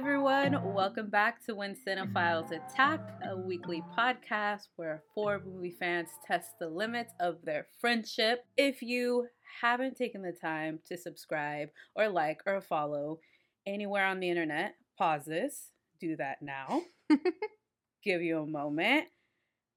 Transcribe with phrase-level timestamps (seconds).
[0.00, 6.52] Everyone, welcome back to When Cinephiles Attack, a weekly podcast where four movie fans test
[6.58, 8.46] the limits of their friendship.
[8.56, 9.26] If you
[9.60, 13.18] haven't taken the time to subscribe or like or follow
[13.66, 16.80] anywhere on the internet, pause this, do that now.
[18.02, 19.04] Give you a moment.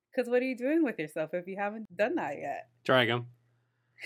[0.09, 2.69] Because what are you doing with yourself if you haven't done that yet?
[2.85, 3.25] Drag him.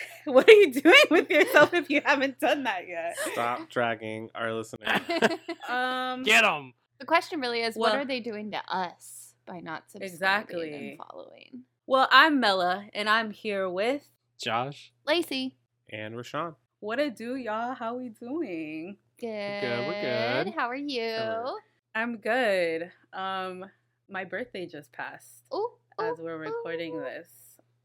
[0.26, 3.16] What are you doing with yourself if you haven't done that yet?
[3.32, 4.90] Stop dragging our listeners.
[5.70, 6.74] Um, Get them.
[7.00, 10.74] the question really is, what are they doing to us by not subscribing Exactly.
[10.74, 11.64] and following?
[11.86, 14.08] well, I'm Mella, and I'm here with
[14.42, 14.92] Josh.
[15.06, 15.58] Lacey,
[15.90, 16.56] and Rashawn.
[16.80, 17.74] What it do, y'all?
[17.74, 18.98] How we doing?
[19.20, 19.62] good.
[19.62, 20.02] good, we're
[20.44, 20.54] good.
[20.54, 21.18] How are you?
[21.18, 21.54] Good.
[21.96, 22.92] I'm good.
[23.14, 23.66] Um,
[24.10, 27.02] my birthday just passed Ooh, as ooh, we're recording ooh.
[27.02, 27.28] this.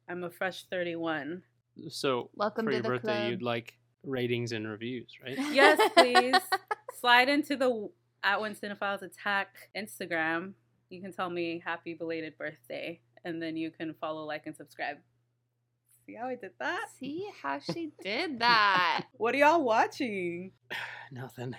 [0.09, 1.43] I'm a fresh 31.
[1.89, 3.31] So Welcome for to your the birthday, club.
[3.31, 5.37] you'd like ratings and reviews, right?
[5.53, 6.35] Yes, please.
[7.01, 7.89] Slide into the
[8.23, 10.53] at When Cinephiles Attack Instagram.
[10.91, 14.99] You can tell me happy belated birthday, and then you can follow, like, and subscribe.
[16.07, 16.87] See how I did that?
[17.01, 19.07] See how she did that.
[19.15, 20.53] What are y'all watching?
[21.13, 21.55] Nothing.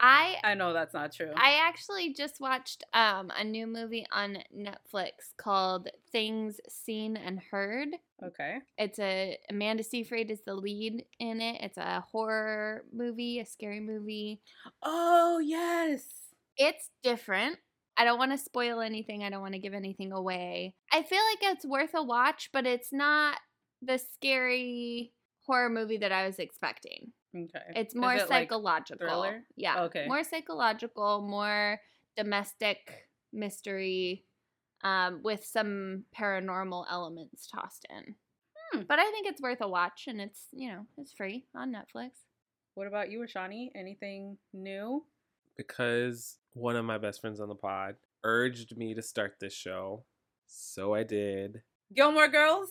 [0.00, 1.32] I I know that's not true.
[1.36, 7.88] I actually just watched um a new movie on Netflix called Things Seen and Heard.
[8.22, 8.60] okay.
[8.78, 11.60] It's a Amanda Seyfried is the lead in it.
[11.62, 14.42] It's a horror movie, a scary movie.
[14.82, 16.34] Oh yes.
[16.56, 17.58] It's different.
[17.96, 19.22] I don't want to spoil anything.
[19.24, 20.74] I don't want to give anything away.
[20.92, 23.38] I feel like it's worth a watch, but it's not
[23.82, 25.12] the scary
[25.46, 27.12] horror movie that I was expecting.
[27.34, 27.58] Okay.
[27.76, 29.06] It's more it, psychological.
[29.06, 29.42] thriller?
[29.56, 29.82] Yeah.
[29.84, 30.06] Okay.
[30.06, 31.80] More psychological, more
[32.16, 34.24] domestic mystery,
[34.82, 38.14] um, with some paranormal elements tossed in.
[38.72, 38.82] Hmm.
[38.88, 42.10] But I think it's worth a watch, and it's you know it's free on Netflix.
[42.74, 43.70] What about you, Ashani?
[43.74, 45.04] Anything new?
[45.56, 50.04] Because one of my best friends on the pod urged me to start this show.
[50.46, 51.62] So I did.
[51.94, 52.68] Gilmore Girls?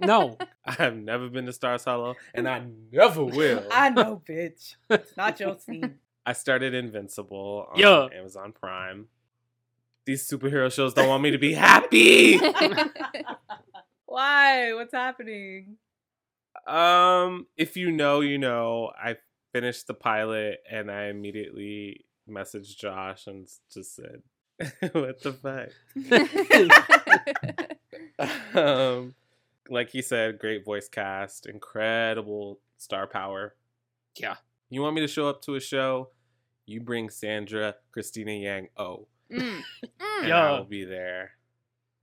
[0.00, 0.36] No.
[0.66, 2.62] I've never been to Stars Hollow, and I
[2.92, 3.64] never will.
[3.70, 4.74] I know, bitch.
[4.90, 5.98] It's not your scene.
[6.24, 8.08] I started Invincible on Yeah.
[8.12, 9.06] Amazon Prime.
[10.06, 12.38] These superhero shows don't want me to be happy.
[14.06, 14.72] Why?
[14.74, 15.76] What's happening?
[16.66, 18.90] Um, if you know, you know.
[19.00, 19.16] I
[19.52, 24.22] finished the pilot and I immediately messaged Josh and just said,
[24.92, 25.70] "What the fuck?"
[28.56, 29.14] um,
[29.70, 33.54] like he said, great voice cast, incredible star power.
[34.16, 34.36] Yeah.
[34.70, 36.10] You want me to show up to a show?
[36.66, 38.68] You bring Sandra, Christina Yang.
[38.76, 39.40] Oh, Mm.
[39.82, 40.18] Mm.
[40.20, 40.46] and Yeah.
[40.52, 41.32] I'll be there.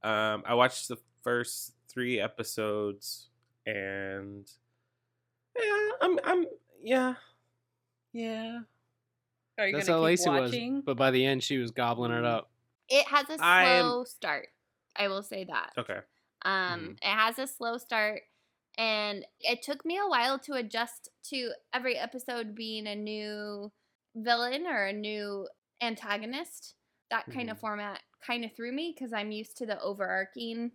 [0.04, 3.30] Um, I watched the first three episodes,
[3.66, 4.46] and
[5.58, 6.46] yeah, I'm, I'm,
[6.84, 7.14] yeah,
[8.12, 8.60] yeah.
[9.58, 10.76] Are you That's how keep Lacey watching?
[10.76, 10.84] was.
[10.86, 12.50] But by the end, she was gobbling it up.
[12.90, 14.48] It has a I am- slow start.
[14.96, 15.72] I will say that.
[15.78, 16.00] Okay.
[16.46, 18.22] Um, it has a slow start,
[18.78, 23.72] and it took me a while to adjust to every episode being a new
[24.16, 25.48] villain or a new
[25.82, 26.76] antagonist.
[27.10, 27.62] That kind of Mhm.
[27.62, 30.72] format kind of threw me because I'm used to the overarching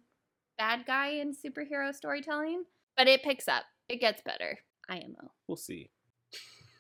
[0.56, 2.64] bad guy in superhero storytelling.
[2.96, 3.64] But it picks up.
[3.88, 4.58] It gets better.
[4.88, 5.32] IMO.
[5.46, 5.90] We'll see.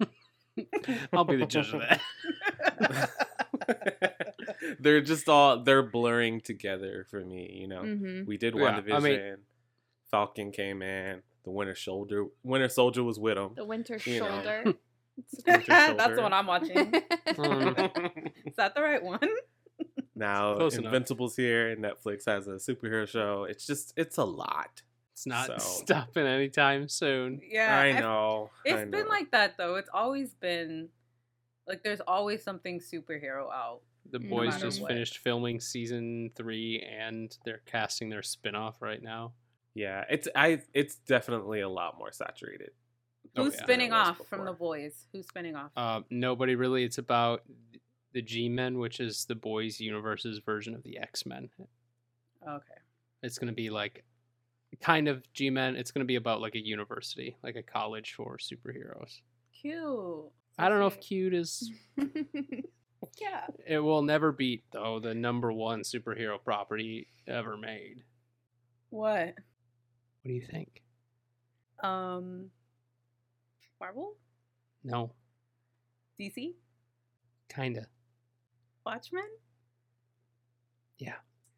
[1.12, 2.00] I'll be the judge of that.
[4.80, 7.58] they're just all they're blurring together for me.
[7.60, 8.26] You know, Mm-hmm.
[8.26, 9.02] we did Yeah, one I division.
[9.02, 9.36] mean-
[10.10, 11.22] Falcon came in.
[11.44, 13.50] The Winter Soldier, Winter Soldier was with him.
[13.56, 14.28] The Winter You know.
[14.28, 14.64] Shoulder.
[15.46, 16.14] That's Soldier.
[16.16, 16.94] the one I'm watching.
[16.94, 19.18] Is that the right one?
[20.14, 20.86] now Close enough.
[20.86, 23.44] Invincible's here, and Netflix has a superhero show.
[23.48, 24.82] It's just it's a lot.
[25.12, 27.40] it's not So- stopping anytime soon.
[27.48, 27.78] Yeah.
[27.78, 28.50] I know.
[28.64, 29.76] It's I been like that though.
[29.76, 30.88] It's always been
[31.68, 33.80] like there's always something superhero out.
[34.10, 34.90] The No boys matter just what.
[34.90, 39.32] finished filming season three, and they're casting their spin-off right now.
[39.74, 42.70] yeah, it's I it's definitely a lot more saturated.
[43.36, 43.62] Oh, Who's yeah.
[43.62, 45.06] spinning Than it off from the boys?
[45.12, 45.70] Who's spinning off?
[45.76, 46.82] Uh, nobody really.
[46.84, 47.42] It's about
[48.14, 51.50] the G-Men, which is the boys' universe's version of the X-Men.
[52.48, 52.74] okay.
[53.22, 54.04] It's going to be like
[54.80, 55.76] kind of G-Men.
[55.76, 59.20] It's going to be about like a university, like a college for superheroes.
[59.52, 60.30] Cute.
[60.58, 61.70] I don't know if cute is
[63.20, 63.46] Yeah.
[63.66, 68.02] It will never beat though the number one superhero property ever made.
[68.90, 69.26] What?
[69.26, 69.34] What
[70.24, 70.82] do you think?
[71.82, 72.50] Um.
[73.80, 74.16] Marvel,
[74.82, 75.12] No,
[76.18, 76.54] DC,
[77.48, 77.86] kinda.
[78.84, 79.22] Watchmen.
[80.98, 81.14] Yeah.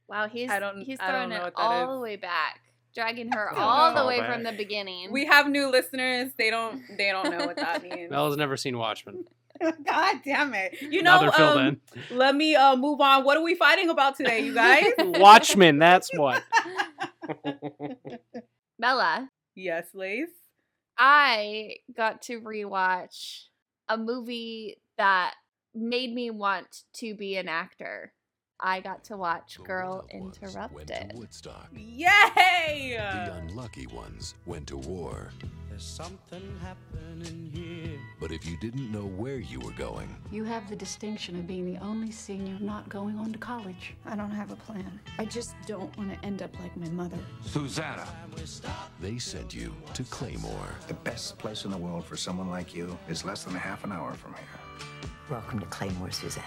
[0.06, 1.96] Wow, he's I don't- he's I don't throwing know it all is.
[1.96, 2.60] the way back,
[2.94, 4.32] dragging her all the way Callback.
[4.34, 5.10] from the beginning.
[5.12, 6.32] We have new listeners.
[6.36, 6.82] They don't.
[6.96, 8.10] They don't know what that means.
[8.10, 9.24] Bella's never seen Watchmen.
[9.60, 10.80] God damn it!
[10.80, 11.20] You know.
[11.20, 13.24] Neither filled Um, let me uh move on.
[13.24, 14.86] What are we fighting about today, you guys?
[14.98, 16.42] Watchmen, that's what.
[18.78, 20.28] Bella, yes, Lace.
[20.96, 23.44] I got to rewatch
[23.88, 25.34] a movie that
[25.74, 28.12] made me want to be an actor.
[28.62, 31.10] I got to watch The Girl wild ones Went Interrupted.
[31.10, 31.68] to Woodstock.
[31.74, 32.96] Yay!
[32.98, 35.30] The unlucky ones went to war.
[35.70, 37.98] There's something happening here.
[38.20, 41.72] But if you didn't know where you were going, You have the distinction of being
[41.72, 43.94] the only senior not going on to college.
[44.04, 45.00] I don't have a plan.
[45.18, 47.18] I just don't want to end up like my mother.
[47.42, 48.06] Susanna.
[49.00, 50.86] they sent you to Claymoore.
[50.86, 53.84] The best place in the world for someone like you is less than a half
[53.84, 54.86] an hour from here.
[55.30, 56.46] Welcome to Claymoore, Susanna.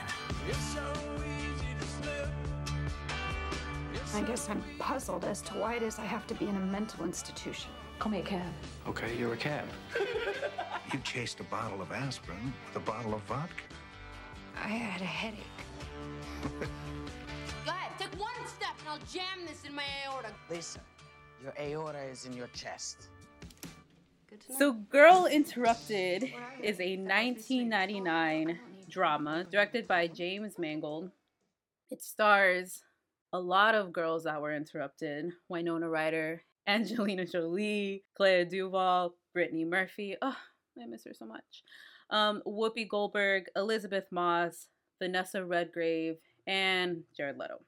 [4.16, 6.60] I guess I'm puzzled as to why it is I have to be in a
[6.60, 7.72] mental institution.
[7.98, 8.52] Call me a cab.
[8.88, 9.66] Okay, you're a cab.
[10.92, 13.64] You chased a bottle of aspirin with a bottle of vodka.
[14.56, 15.40] I had a headache.
[17.66, 20.28] Go ahead, take one step and I'll jam this in my aorta.
[20.52, 20.82] Listen,
[21.42, 23.08] your aorta is in your chest.
[24.58, 26.32] So, Girl Interrupted
[26.62, 31.10] is a 1999 drama directed by James Mangold.
[31.90, 32.84] It stars
[33.34, 40.16] a lot of girls that were interrupted Winona Ryder, Angelina Jolie, Clea Duvall, Brittany Murphy.
[40.22, 40.38] Oh,
[40.82, 41.64] I miss her so much.
[42.10, 44.68] Um, Whoopi Goldberg, Elisabeth Moss,
[45.02, 46.16] Vanessa Redgrave,
[46.48, 47.60] and Jared Leto.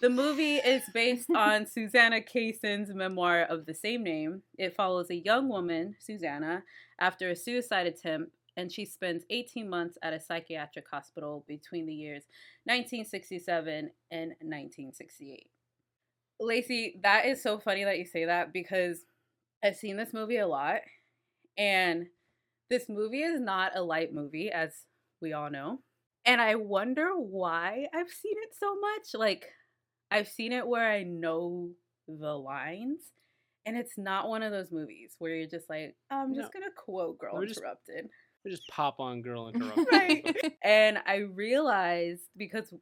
[0.00, 4.42] The movie is based on Susanna Kaysen's memoir of the same name.
[4.58, 6.64] It follows a young woman, Susanna,
[7.00, 11.94] after a suicide attempt, and she spends 18 months at a psychiatric hospital between the
[11.94, 12.24] years
[12.64, 15.48] 1967 and 1968.
[16.40, 19.04] Lacey, that is so funny that you say that because
[19.64, 20.80] I've seen this movie a lot,
[21.56, 22.06] and
[22.68, 24.72] this movie is not a light movie, as
[25.22, 25.78] we all know.
[26.24, 29.14] And I wonder why I've seen it so much.
[29.14, 29.46] Like,
[30.10, 31.70] I've seen it where I know
[32.06, 33.00] the lines,
[33.66, 36.60] and it's not one of those movies where you're just like, I'm just No.
[36.60, 38.10] gonna quote Girl We're just- Interrupted.
[38.48, 39.86] We just pop on Girl Interrupted.
[39.92, 40.36] right.
[40.64, 42.72] and I realized because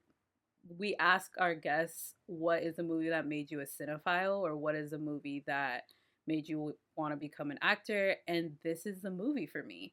[0.78, 4.76] we ask our guests what is a movie that made you a cinephile or what
[4.76, 5.82] is a movie that
[6.28, 9.92] made you want to become an actor and this is the movie for me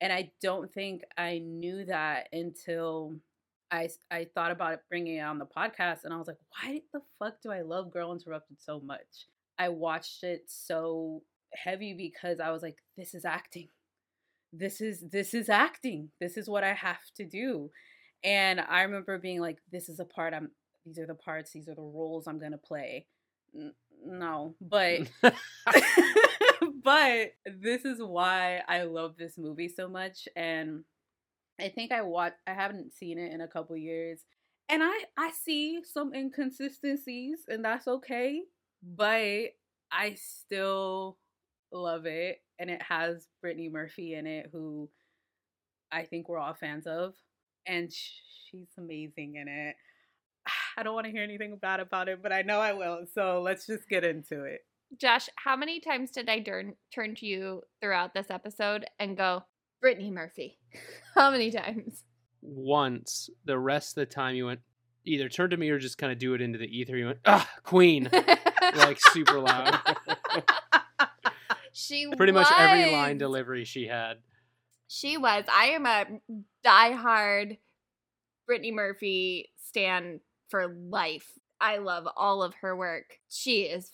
[0.00, 3.16] and i don't think i knew that until
[3.72, 6.80] i i thought about it bringing it on the podcast and i was like why
[6.92, 9.26] the fuck do i love girl interrupted so much
[9.58, 11.22] i watched it so
[11.54, 13.66] heavy because i was like this is acting
[14.56, 16.10] this is this is acting.
[16.20, 17.70] This is what i have to do.
[18.22, 20.50] And i remember being like this is a part i'm
[20.86, 23.06] these are the parts these are the roles i'm going to play.
[23.54, 23.74] N-
[24.06, 25.00] no but
[26.82, 30.84] but this is why i love this movie so much and
[31.60, 34.20] i think i watch i haven't seen it in a couple years
[34.68, 38.42] and i i see some inconsistencies and that's okay
[38.82, 39.52] but
[39.90, 41.16] i still
[41.74, 44.88] love it and it has brittany murphy in it who
[45.92, 47.14] i think we're all fans of
[47.66, 49.76] and she's amazing in it
[50.76, 53.42] i don't want to hear anything bad about it but i know i will so
[53.42, 54.60] let's just get into it
[54.98, 59.42] Josh, how many times did I turn turn to you throughout this episode and go,
[59.80, 60.58] Brittany Murphy?
[61.14, 62.04] how many times?
[62.42, 64.60] Once, the rest of the time you went
[65.04, 66.96] either turn to me or just kind of do it into the ether.
[66.96, 68.08] You went, ah, Queen,
[68.76, 69.78] like super loud.
[71.74, 74.18] she Pretty much every line delivery she had.
[74.86, 75.44] She was.
[75.52, 76.06] I am a
[76.64, 77.58] diehard
[78.46, 81.32] Brittany Murphy stan for life.
[81.60, 83.18] I love all of her work.
[83.28, 83.90] She is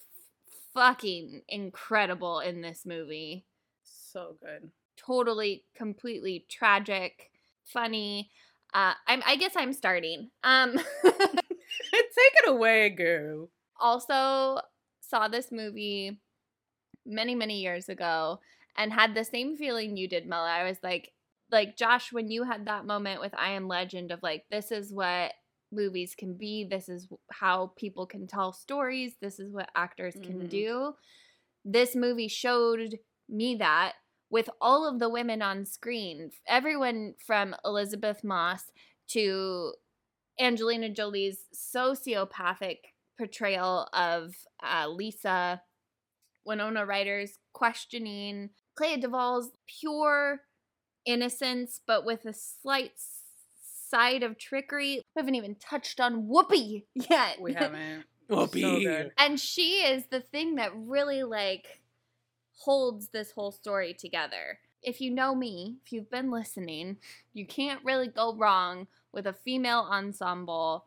[0.75, 3.47] fucking incredible in this movie.
[3.83, 7.31] so good Totally, completely tragic,
[7.65, 8.31] funny.
[8.75, 9.23] Uh, I'm.
[9.27, 10.31] I guess I'm starting.
[10.45, 13.49] Um, take it away girl
[13.81, 14.61] also
[15.01, 16.19] saw this movie
[17.11, 18.41] many many years ago
[18.77, 20.51] and had the same feeling you did Mella.
[20.51, 21.13] I was like
[21.51, 24.93] like Josh when you had that moment with I am legend of like this is
[24.93, 25.33] what
[25.73, 30.41] movies can be this is how people can tell stories this is what actors can
[30.43, 30.51] Mhm.
[30.51, 30.97] do
[31.65, 32.99] this movie showed
[33.29, 33.95] me that
[34.31, 38.73] with all of the women on screen everyone from Elisabeth Moss
[39.09, 39.75] to
[40.41, 42.79] Angelina Jolie's sociopathic
[43.19, 45.63] portrayal of uh, Lisa,
[46.45, 50.41] Winona Ryder's questioning Clea Duvall's pure
[51.05, 52.93] innocence, but with a slight
[53.91, 55.03] side of trickery.
[55.15, 57.41] We haven't even touched on Whoopi yet.
[57.41, 58.05] We haven't.
[58.31, 58.85] Whoopi.
[58.85, 61.81] So and she is the thing that really like
[62.61, 64.61] holds this whole story together.
[64.83, 66.99] If you know me, if you've been listening,
[67.35, 70.87] you can't really go wrong with a female ensemble,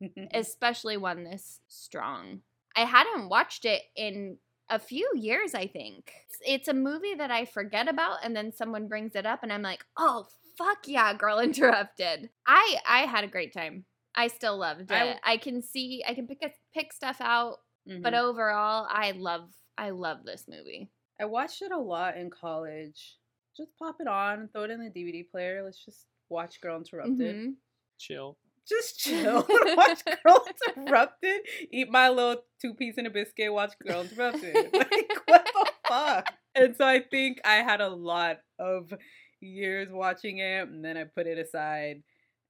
[0.32, 2.40] especially one this strong.
[2.74, 4.38] I hadn't watched it in
[4.70, 6.12] a few years, I think.
[6.28, 9.52] It's, it's a movie that I forget about and then someone brings it up and
[9.52, 13.84] I'm like, "Oh, fuck yeah, girl interrupted." I I had a great time.
[14.14, 14.92] I still loved it.
[14.92, 18.20] I- I, can see I can pick a, pick stuff out, but Mhm.
[18.20, 20.90] overall, I love I love this movie.
[21.20, 23.16] I watched it a lot in college.
[23.56, 25.62] Just pop it on, throw it in the DVD player.
[25.64, 27.36] Let's just watch Girl Interrupted.
[27.36, 27.54] Mhm.
[27.98, 28.38] Chill.
[28.70, 29.44] Just chill.
[29.76, 30.46] watch Girl
[30.76, 31.40] Interrupted.
[31.72, 33.52] Eat my little two piece and a biscuit.
[33.52, 34.54] Watch Girl Interrupted.
[34.72, 36.32] like what the fuck?
[36.54, 38.92] And so I think I had a lot of
[39.40, 42.02] years watching it, and then I put it aside,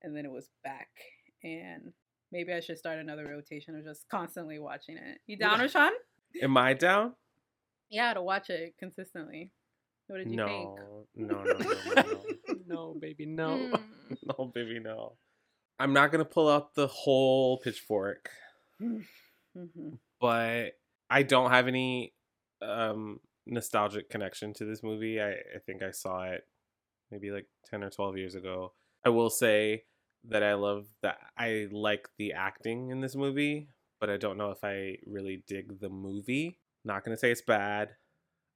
[0.03, 0.89] and then it was back.
[1.43, 1.93] And
[2.33, 5.19] maybe I should start another rotation of just constantly watching it.
[5.27, 5.67] You down, Yeah.
[5.67, 5.91] Rashawn?
[6.43, 7.15] Am I down?
[7.91, 9.51] Yeah, to watch it consistently.
[10.07, 11.31] What did you No, think?
[11.31, 12.25] no, no, no, no, no.
[12.67, 13.49] No, baby, no.
[14.11, 14.17] Mm.
[14.39, 15.17] no, baby, no.
[15.81, 18.31] I'm not gonna pull out the whole pitchfork,
[18.81, 19.99] Mhm.
[20.21, 20.73] but
[21.09, 22.15] I don't have any
[22.63, 25.21] um nostalgic connection to this movie.
[25.21, 26.47] I, I think I saw it
[27.11, 28.75] maybe like 10 or 12 years ago.
[29.05, 29.85] I will say
[30.29, 33.71] that I love that I like the acting in this movie,
[34.01, 36.61] but I don't know if I really dig the movie.
[36.85, 37.97] Not gonna say it's bad.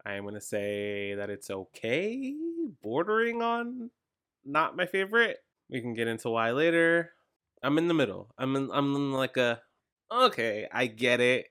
[0.04, 2.34] I am gonna say that it's okay,
[2.82, 3.90] bordering on
[4.44, 5.38] not my favorite.
[5.70, 7.13] We can get into why later.
[7.64, 8.28] I'm in the middle.
[8.38, 9.60] I'm in I'm in like a
[10.12, 11.46] okay, I get it.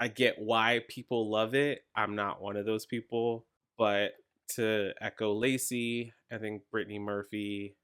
[0.00, 1.80] I get why people love it.
[1.94, 3.46] I'm not one of those people,
[3.76, 4.12] but
[4.54, 7.76] to echo Lacey, I think Brittany Murphy,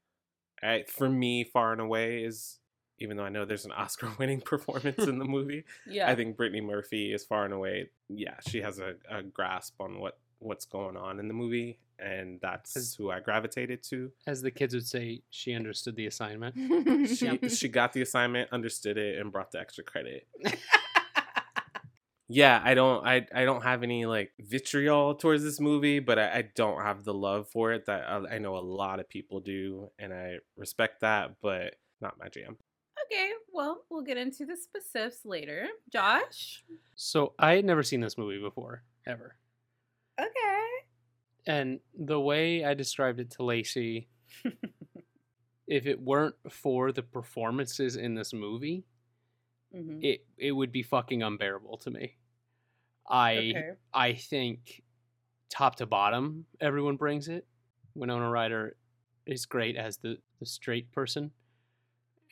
[0.63, 2.59] I, for me, far and away is
[2.99, 5.65] even though I know there's an Oscar-winning performance in the movie.
[5.85, 6.09] Yeah.
[6.09, 7.89] I think Brittany Murphy is far and away.
[8.09, 12.39] Yeah, she has a, a grasp on what what's going on in the movie, and
[12.41, 14.11] that's As- who I gravitated to.
[14.27, 16.55] As the kids would say, she understood the assignment.
[17.07, 20.27] She she got the assignment, understood it, and brought the extra credit.
[22.27, 26.37] yeah, I don't I I don't have any like vitriol towards this movie, but I,
[26.39, 29.39] I don't have the love for it that I, I know a lot of people
[29.39, 32.57] do, and I respect that, but not my jam.
[33.05, 35.67] Okay, well, we'll get into the specifics later.
[35.91, 36.63] Josh?
[36.95, 39.35] So I had never seen this movie before, ever.
[40.19, 40.67] Okay.
[41.47, 44.07] And the way I described it to Lacey,
[45.67, 48.85] if it weren't for the performances in this movie,
[49.73, 50.03] Mhm.
[50.03, 52.17] it it would be fucking unbearable to me.
[53.09, 53.71] I Okay.
[53.93, 54.83] I think
[55.49, 57.47] top to bottom, everyone brings it.
[57.93, 58.77] Winona Ryder
[59.25, 61.31] is great as the the straight person.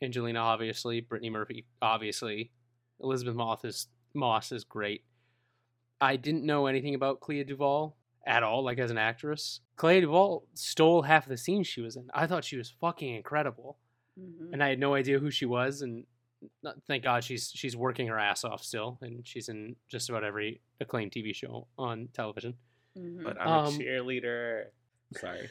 [0.01, 2.51] Angelina obviously, Brittany Murphy obviously,
[2.99, 5.03] Elisabeth Moss is Moss is great.
[6.03, 7.95] I didn't know anything about Clea Duvall
[8.25, 9.61] at all, like as an actress.
[9.77, 12.07] Clea Duvall stole half the scenes she was in.
[12.13, 13.77] I thought she was fucking incredible
[14.19, 14.53] Mhm.
[14.53, 15.81] and I had no idea who she was.
[15.81, 16.05] And
[16.61, 20.23] not- thank God she's she's working her ass off still, and she's in just about
[20.25, 22.53] every acclaimed TV show on television.
[22.97, 23.23] Mhm.
[23.23, 24.65] But I'm Um, a cheerleader.
[25.13, 25.49] Sorry.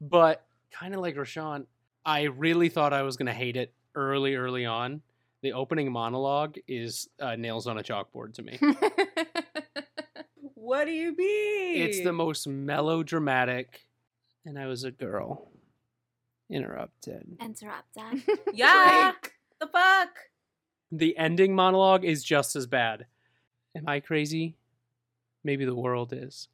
[0.00, 1.66] But kind of like Rashawn,
[2.04, 5.02] I really thought I was gonna hate it early, early on.
[5.42, 8.58] The opening monologue is uh, nails on a chalkboard to me.
[10.54, 11.82] What do you mean?
[11.82, 13.84] it's the most melodramatic,
[14.46, 15.50] and I was a girl.
[16.50, 17.36] Interrupted.
[17.40, 18.22] Interrupted.
[18.54, 19.12] Yeah.
[19.60, 20.08] The fuck?
[20.92, 23.06] The ending monologue is just as bad.
[23.76, 24.56] Am I crazy?
[25.42, 26.48] Maybe the world is.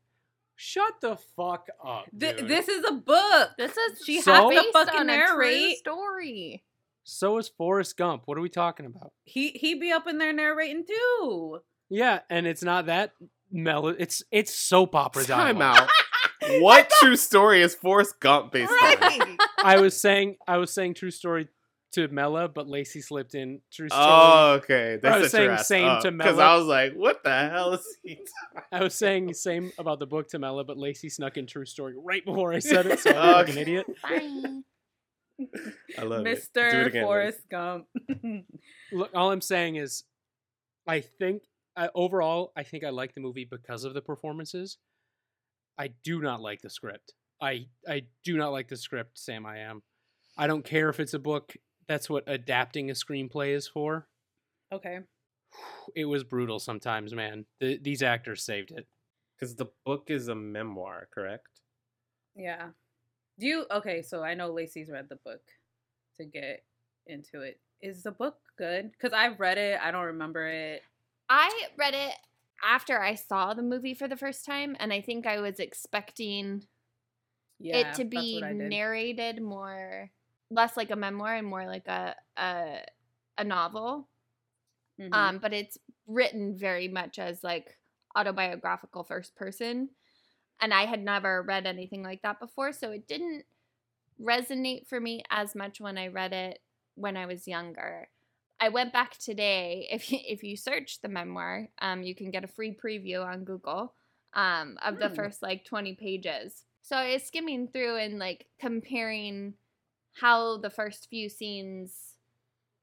[0.56, 2.06] Shut the fuck up.
[2.18, 2.48] Th- dude.
[2.48, 3.50] this is a book.
[3.58, 5.76] This is She So- has to fucking on a narrate.
[5.78, 6.64] story.
[7.08, 8.24] So is Forrest Gump.
[8.26, 9.12] What are we talking about?
[9.24, 11.60] He he be up in there narrating too.
[11.88, 13.12] Yeah, and it's not that
[13.50, 13.88] mellow.
[13.88, 15.82] It's it's soap opera Time dialogue.
[15.82, 15.88] out.
[16.60, 19.38] what true story is Forrest Gump based on?
[19.64, 21.48] I was saying I was saying true story
[21.92, 24.04] to Mella, but Lacey slipped in true story.
[24.06, 24.92] Oh, okay.
[24.92, 26.30] I That's was saying same oh, to Mella.
[26.30, 29.98] Because I was like, what the hell is he talking I was saying same about
[29.98, 33.00] the book to Mella, but Lacey snuck in true story right before I said it,
[33.00, 33.86] so I'm like an idiot.
[34.02, 34.60] Bye.
[35.98, 36.48] I love it.
[36.54, 36.86] Do it Mr.
[36.86, 37.02] again, Liz.
[37.02, 37.86] Forrest Gump.
[38.92, 40.04] Look, all I'm saying is,
[40.86, 41.42] I think
[41.76, 44.78] I, overall, I think I like the movie because of the performances.
[45.78, 47.14] I do not like the script.
[47.40, 49.18] I I do not like the script.
[49.18, 49.82] Sam, I am.
[50.36, 51.54] I don't care if it's a book.
[51.86, 54.08] That's what adapting a screenplay is for.
[54.72, 55.00] Okay.
[55.96, 57.46] It was brutal sometimes, man.
[57.60, 58.86] The, these actors saved it.
[59.38, 61.60] Because the book is a memoir, correct?
[62.36, 62.70] Yeah.
[63.38, 65.42] Do you okay, so I know Lacey's read the book
[66.16, 66.64] to get
[67.06, 67.60] into it.
[67.80, 68.92] Is the book good?
[68.92, 70.82] Because I've read it, I don't remember it.
[71.28, 72.14] I read it
[72.62, 76.66] after I saw the movie for the first time, and I think I was expecting
[77.58, 80.10] Yeah, it to be I narrated more,
[80.50, 82.84] less like a memoir and more like a a,
[83.36, 84.08] a novel.
[84.98, 85.08] Mhm.
[85.12, 87.78] Um, but it's written very much as like
[88.16, 89.90] autobiographical first person,
[90.60, 93.44] and I had never read anything like that before, so it didn't
[94.20, 96.60] resonate for me as much when I read it
[96.94, 98.08] when I was younger.
[98.60, 99.88] I went back today.
[99.92, 103.44] If you, if you search the memoir, um, you can get a free preview on
[103.44, 103.94] Google
[104.34, 105.14] um, of the Hmm.
[105.14, 106.64] first like 20 pages.
[106.82, 109.54] So I was skimming through and like comparing
[110.14, 112.14] how the first few scenes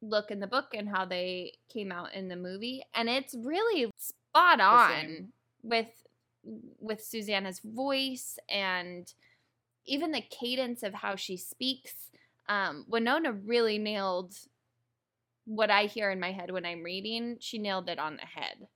[0.01, 3.89] look in the book and how they came out in the movie, and it's really
[3.97, 5.31] spot on
[5.63, 5.87] with
[6.79, 9.13] with Susanna's voice and
[9.85, 12.11] even the cadence of how she speaks.
[12.47, 14.35] Um, Winona really nailed
[15.45, 17.37] what I hear in my head when I'm reading.
[17.39, 18.67] She nailed it on the head.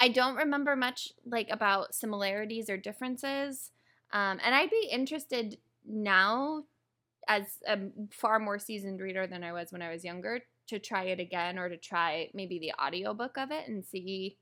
[0.00, 3.70] I don't remember much like about similarities or differences,
[4.12, 6.64] um, and I'd be interested now,
[7.28, 7.78] as a
[8.10, 11.58] far more seasoned reader than I was when I was younger, to try it again
[11.58, 14.38] or to try maybe the audiobook of it and see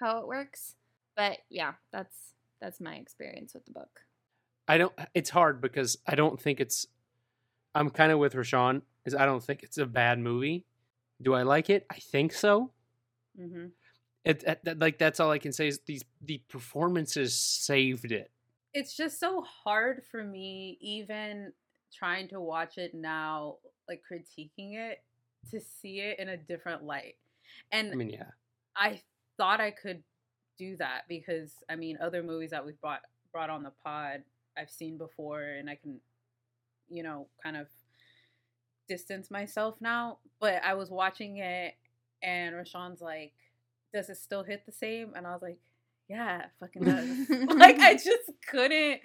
[0.00, 0.74] how it works.
[1.18, 2.14] But yeah, that's
[2.60, 4.00] that's my experience with the book.
[4.68, 4.92] I don't.
[5.14, 6.86] It's hard because I don't think it's.
[7.74, 8.82] I'm kind of with Rashawn.
[9.04, 10.64] Is I don't think it's a bad movie.
[11.20, 11.84] Do I like it?
[11.90, 12.70] I think so.
[13.38, 13.66] Mm-hmm.
[14.24, 18.30] It, it- like that's all I can say is these the performances saved it.
[18.72, 21.52] It's just so hard for me, even
[21.92, 23.56] trying to watch it now,
[23.88, 25.02] like critiquing it,
[25.50, 27.16] to see it in a different light.
[27.72, 28.30] And I mean, yeah,
[28.76, 29.00] I
[29.36, 30.04] thought I could
[30.58, 34.22] do that because I mean other movies that we've brought brought on the pod
[34.56, 36.00] I've seen before and I can
[36.88, 37.68] you know kind of
[38.88, 41.74] distance myself now but I was watching it
[42.22, 43.32] and Rashawn's like
[43.92, 45.12] does it still hit the same?
[45.14, 45.58] And I was like
[46.08, 47.48] yeah it fucking does.
[47.56, 49.00] Like I just couldn't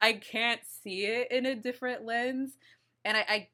[0.00, 2.52] I can't see it in a different lens.
[3.04, 3.48] And I, I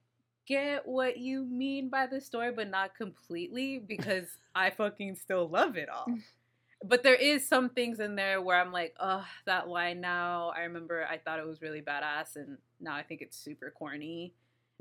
[0.47, 5.77] get what you mean by the story but not completely because I fucking still love
[5.77, 6.07] it all
[6.87, 10.53] but there is some things in there where I'm like, oh, that line now.
[10.57, 14.35] I remember I thought it was really badass, and now I think it's super corny.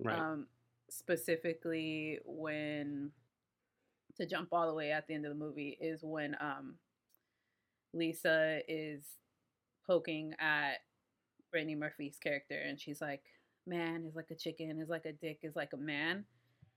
[0.04, 0.18] right.
[0.18, 0.48] Um,
[0.89, 3.12] specifically when
[4.18, 6.76] to jump all the way at the end of the movie is when um
[7.94, 9.04] Lisa is
[9.88, 10.82] poking at
[11.52, 13.24] Brittany Murphy's character, and she's like,
[13.66, 16.26] "Man is like a chicken, is like a dick, is like a man."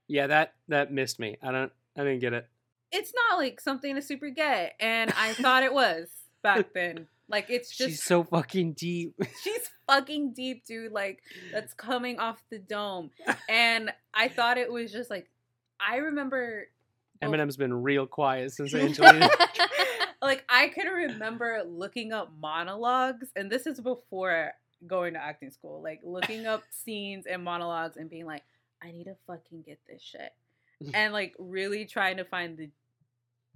[0.07, 1.37] yeah, that that missed me.
[1.41, 1.71] I don't.
[1.95, 2.47] I didn't get it.
[2.91, 6.09] It's not like something to super get, and I thought it was
[6.41, 7.07] back then.
[7.29, 9.15] Like it's just She's so fucking deep.
[9.43, 10.93] she's fucking deep, dude.
[10.93, 11.21] Like
[11.51, 13.11] that's coming off the dome.
[13.49, 15.29] And I thought it was just like
[15.79, 16.67] I remember
[17.23, 17.59] Eminem's oh.
[17.59, 19.29] been real quiet since Angelina.
[20.21, 24.53] like I can remember looking up monologues, and this is before
[24.85, 28.43] going to acting school, like looking up scenes and monologues and being like,
[28.81, 30.33] I need to fucking get this shit.
[30.93, 32.69] And like really trying to find the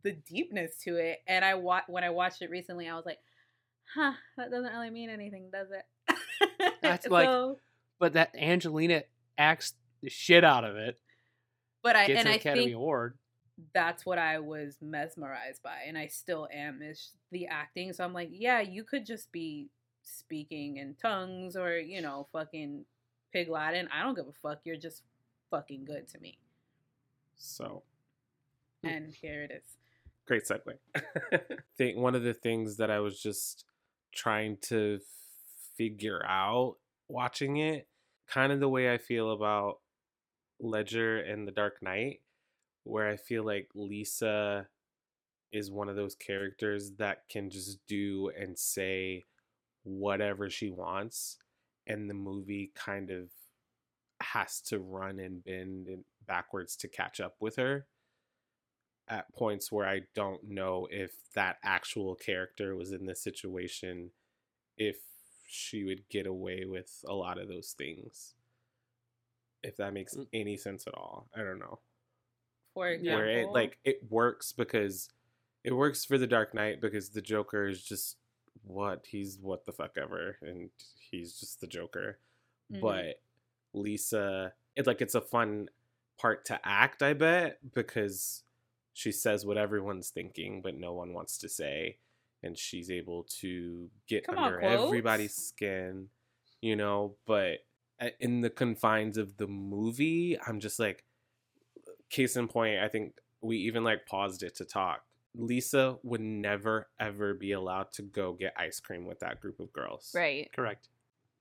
[0.04, 1.20] the deepness to it.
[1.28, 3.20] And I wa- when I watched it recently, I was like,
[3.96, 6.74] huh, that doesn't really mean anything, does it?
[6.82, 7.58] That's like-
[8.00, 9.04] but that Angelina
[9.38, 11.00] acts the shit out of it.
[11.84, 13.18] but I and an I Academy think Award.
[13.74, 17.94] that's what I was mesmerized by, and I still am is the acting.
[17.94, 19.70] So I'm like, yeah, you could just be
[20.04, 22.86] speaking in tongues or you know, fucking
[23.32, 23.88] pig Latin.
[23.94, 24.62] I don't give a fuck.
[24.64, 25.04] You're just
[25.52, 26.40] fucking good to me.
[27.38, 27.84] So
[28.84, 29.78] And here it is.
[30.32, 31.52] Great segue.
[31.78, 33.66] think one of the things that I was just
[34.16, 35.00] trying to
[35.78, 36.78] figure out
[37.10, 37.90] watching it,
[38.30, 39.80] kind of the way I feel about
[40.62, 42.22] Ledger and The Dark Knight,
[42.86, 44.68] where I feel like Lisa
[45.52, 49.26] is one of those characters that can just do and say
[49.84, 51.40] whatever she wants,
[51.88, 53.28] and the movie kind of
[54.22, 55.90] has to run and bend
[56.26, 57.86] backwards to catch up with her
[59.12, 64.12] at points where I don't know if that actual character was in this situation,
[64.78, 64.98] if
[65.46, 68.34] she would get away with a lot of those things.
[69.64, 70.28] If that makes Mm.
[70.34, 71.30] any sense at all.
[71.36, 71.80] I don't know.
[72.74, 75.10] For example, Where it like it works because
[75.64, 78.18] it works for the Dark Knight because the Joker is just
[78.64, 80.70] what he's what the fuck ever and
[81.00, 82.18] he's just the Joker.
[82.72, 82.80] Mhm.
[82.82, 83.22] But
[83.74, 85.70] Lisa it's like it's a fun
[86.18, 88.44] part to act, I bet, because
[88.94, 91.98] she says what everyone's thinking, but no one wants to say.
[92.44, 94.84] And she's able to get Come under quotes.
[94.84, 96.08] everybody's skin,
[96.62, 97.16] you know.
[97.28, 97.60] But
[98.02, 101.04] uh, in the confines of the movie, I'm just like,
[102.10, 105.04] case in point, I think we even like paused it to talk.
[105.36, 109.72] Lisa would never ever be allowed to go get ice cream with that group of
[109.72, 110.12] girls.
[110.14, 110.50] Right.
[110.54, 110.90] Correct.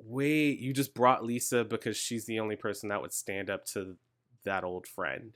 [0.03, 3.97] Wait, you just brought Lisa because she's the only person that would stand up to
[4.45, 5.33] that old friend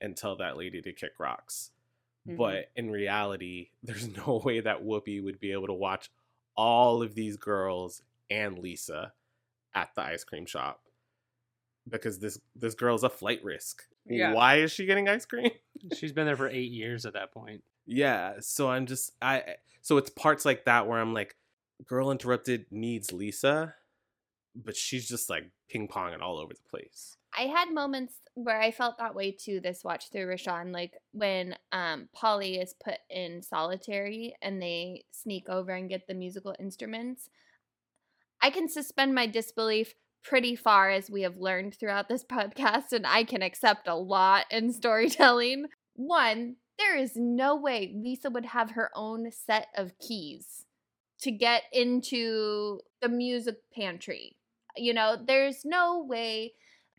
[0.00, 1.70] and tell that lady to kick rocks.
[2.28, 2.36] Mhm.
[2.36, 6.10] But in reality, there's no way that Whoopi would be able to watch
[6.56, 9.12] all of these girls and Lisa
[9.74, 10.82] at the ice cream shop
[11.88, 13.84] because this this girl's a flight risk.
[14.06, 14.32] Yeah.
[14.32, 15.50] Why is she getting ice cream?
[15.96, 17.62] She's been there for eight years at that point.
[17.86, 21.36] Yeah, so I'm just I so it's parts like that where I'm like,
[21.86, 23.74] Girl Interrupted needs Lisa,
[24.54, 27.16] but she's just like ping ponging all over the place.
[27.36, 31.56] I had moments where I felt that way too this watch through Rashawn, like when
[31.72, 37.28] um Polly is put in solitary and they sneak over and get the musical instruments.
[38.40, 43.06] I can suspend my disbelief pretty far as we have learned throughout this podcast, and
[43.06, 45.66] I can accept a lot in storytelling.
[45.94, 50.64] One, there is no way Lisa would have her own set of keys
[51.20, 54.36] to get into the music pantry.
[54.78, 56.54] You know, there's no way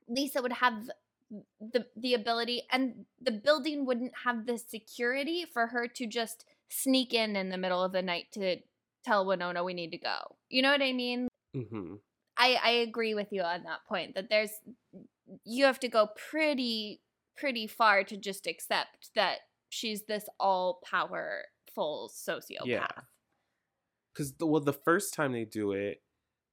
[0.07, 0.89] Lisa would have
[1.59, 7.13] the the ability and the building wouldn't have the security for her to just sneak
[7.13, 8.57] in in the middle of the night to
[9.05, 10.17] tell Winona we need to go.
[10.49, 11.27] You know what I mean?
[11.55, 11.95] Mm-hmm.
[12.37, 14.51] I I agree with you on that point that there's
[15.43, 17.01] you have to go pretty
[17.37, 19.37] pretty far to just accept that
[19.69, 22.65] she's this all powerful sociopath.
[22.65, 22.87] Yeah.
[24.13, 26.01] Because the, well, the first time they do it,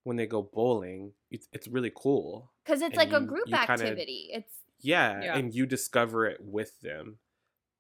[0.07, 2.53] when they go bowling, it's, it's really cool.
[2.65, 4.31] Cuz it's And like a group you kinda- activity.
[4.33, 5.37] It's Yeah, Yeah.
[5.37, 7.19] and you discover it with them.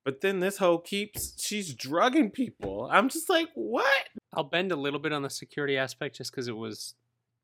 [0.02, 2.88] But then this hoe keeps she's drugging people.
[2.90, 4.08] I'm just like, what?
[4.32, 6.94] I'll bend a little bit on the security aspect just because it was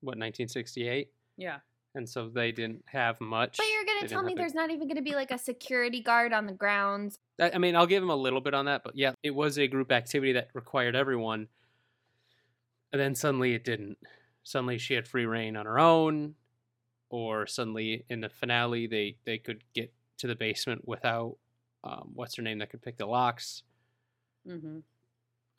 [0.00, 1.60] what 1968, Yeah.
[1.94, 3.58] and so they didn't have much.
[3.58, 6.00] But you're gonna tell me have the- there's not even gonna be like a security
[6.00, 7.20] guard on the grounds.
[7.40, 9.58] I I mean, I'll give him a little bit on that, but yeah, it was
[9.58, 11.48] a group activity that required everyone.
[12.92, 13.98] And then suddenly it didn't.
[14.44, 16.35] Suddenly she had free reign on her own,
[17.11, 21.37] or suddenly in the finale they they could get to the basement without
[21.85, 23.62] um, what's her name that could pick the locks.
[24.48, 24.78] Mm-hmm.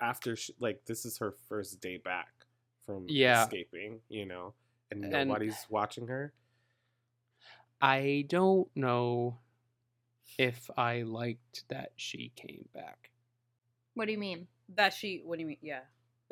[0.02, 2.28] After she, like this is her first day back
[2.86, 3.44] from Yeah.
[3.44, 4.54] escaping, you know,
[4.92, 6.34] and And- nobody's watching her.
[7.82, 9.40] I don't know
[10.38, 13.12] if I liked that she came back.
[13.94, 14.48] What do you mean?
[14.76, 15.22] That she.
[15.24, 15.58] What do you mean?
[15.62, 15.82] Yeah.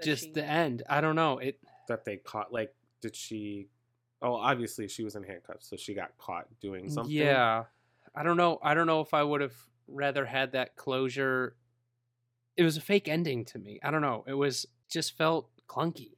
[0.03, 0.83] Just she- the end.
[0.89, 1.37] I don't know.
[1.39, 1.59] It
[1.91, 2.51] That they caught.
[2.51, 3.67] Like, did she?
[4.21, 7.13] Oh, obviously she was in handcuffs, so she got caught doing mm, something.
[7.13, 7.63] Yeah.
[8.15, 8.59] I don't know.
[8.63, 9.55] I don't know if I would have
[9.87, 11.55] rather had that closure.
[12.57, 13.79] It was a fake ending to me.
[13.83, 14.23] I don't know.
[14.27, 16.11] It was just felt clunky.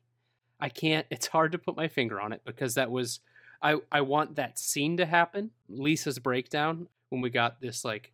[0.59, 3.19] I can't it's hard to put my finger on it because that was
[3.61, 5.51] I I want that scene to happen.
[5.69, 8.11] Lisa's breakdown when we got this like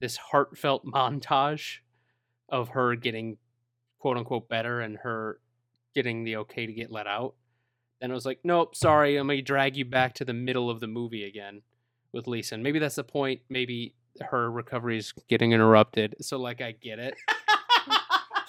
[0.00, 1.78] this heartfelt montage
[2.48, 3.38] of her getting
[3.98, 5.40] quote unquote better and her
[5.96, 7.34] getting the okay to get let out.
[8.00, 10.78] Then it was like, nope, sorry, I'm gonna drag you back to the middle of
[10.78, 11.62] the movie again
[12.12, 12.54] with Lisa.
[12.54, 13.40] And maybe that's the point.
[13.48, 16.16] Maybe her recovery is getting interrupted.
[16.20, 17.14] So like I get it.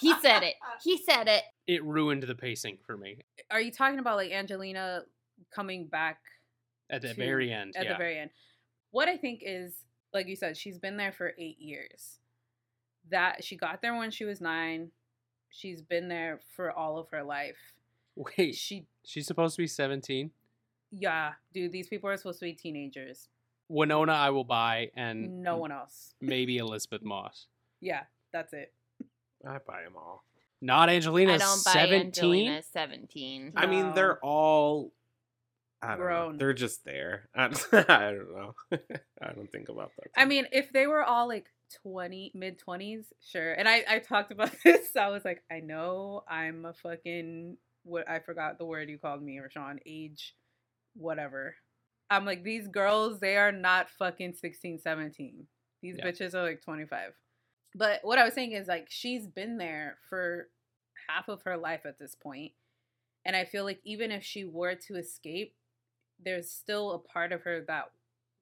[0.00, 0.54] He said it.
[0.80, 1.42] He said it.
[1.66, 3.18] It ruined the pacing for me
[3.50, 5.02] Are you talking about like Angelina
[5.52, 6.18] coming back
[6.88, 7.74] at the to- very end.
[7.76, 7.92] At yeah.
[7.94, 8.30] the very end.
[8.92, 9.74] What I think is,
[10.14, 12.20] like you said, she's been there for eight years.
[13.10, 14.92] That she got there when she was nine.
[15.58, 17.56] She's been there for all of her life.
[18.14, 20.30] Wait, She, she's supposed to be 17.
[20.92, 23.28] yeah, dude, these people are supposed to be teenagers.
[23.68, 26.14] Winona, I will buy, and No one else.
[26.20, 27.46] maybe Elisabeth Moss.
[27.80, 28.72] Yeah, that's it.
[29.46, 30.24] I buy them all.
[30.60, 31.34] Not Angelina.
[31.34, 32.06] I don't buy 17.
[32.06, 33.52] Angelina 17.
[33.56, 34.92] I mean, they're all.
[35.82, 36.32] I don't know.
[36.38, 37.28] They're just there.
[37.36, 38.54] I, I don't know.
[39.22, 40.10] I don't think about that.
[40.16, 41.46] I mean, if they were all like
[41.82, 43.52] 20, mid 20s, sure.
[43.52, 44.96] And I, I talked about this.
[44.96, 49.22] I was like, I know I'm a fucking, what I forgot the word you called
[49.22, 50.34] me, Rashawn, age,
[50.94, 51.54] whatever.
[52.10, 55.46] I'm like, these girls, they are not fucking 16, 17.
[55.82, 56.06] These Yeah.
[56.06, 57.12] bitches are like 25.
[57.74, 60.48] But what I was saying is like, she's been there for
[61.08, 62.52] half of her life at this point.
[63.24, 65.54] And I feel like even if she were to escape,
[66.24, 67.90] there's still a part of her that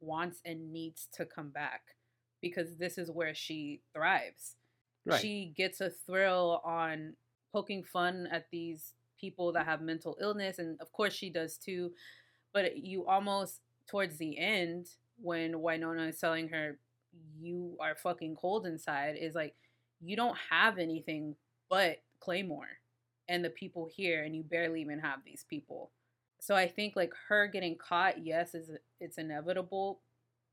[0.00, 1.82] wants and needs to come back
[2.40, 4.56] because this is where she thrives.
[5.04, 5.20] Right.
[5.20, 7.14] She gets a thrill on
[7.52, 11.92] poking fun at these people that have mental illness and of course she does too,
[12.52, 14.88] but you almost towards the end
[15.20, 16.78] when Winona is telling her
[17.40, 19.54] you are fucking cold inside is like
[20.02, 21.34] you don't have anything
[21.70, 22.78] but Claymoore
[23.28, 25.90] and the people here and you barely even have these people.
[26.40, 28.70] So I think like her getting caught, yes, is
[29.00, 30.00] it's inevitable,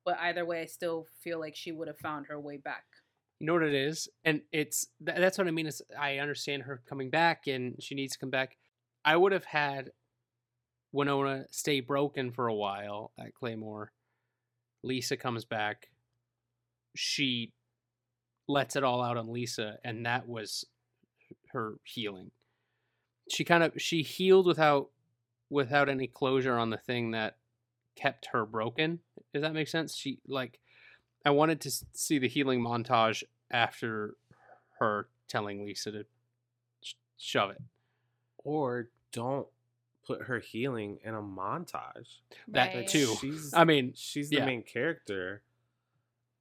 [0.05, 2.85] but either way I still feel like she would have found her way back.
[3.39, 5.67] You know what it is, and it's th- that's what I mean.
[5.67, 8.57] Is I understand her coming back, and she needs to come back.
[9.03, 9.91] I would have had
[10.93, 13.87] Winona stay broken for a while at Claymoore.
[14.83, 15.87] Lisa comes back.
[16.95, 17.51] She
[18.47, 20.65] lets it all out on Lisa, and that was
[21.51, 22.31] her healing.
[23.29, 24.89] She kind of she healed without
[25.49, 27.37] without any closure on the thing that
[27.95, 28.99] kept her broken.
[29.33, 29.95] Does that make sense?
[29.95, 30.59] She like
[31.25, 34.15] I wanted to see the healing montage after
[34.79, 36.05] her telling Lisa to
[36.81, 37.61] sh- shove it.
[38.39, 39.47] Or don't
[40.05, 42.17] put her healing in a montage.
[42.49, 42.87] That Right.
[42.87, 43.15] too.
[43.21, 44.45] She's I mean, she's the yeah.
[44.45, 45.43] main character.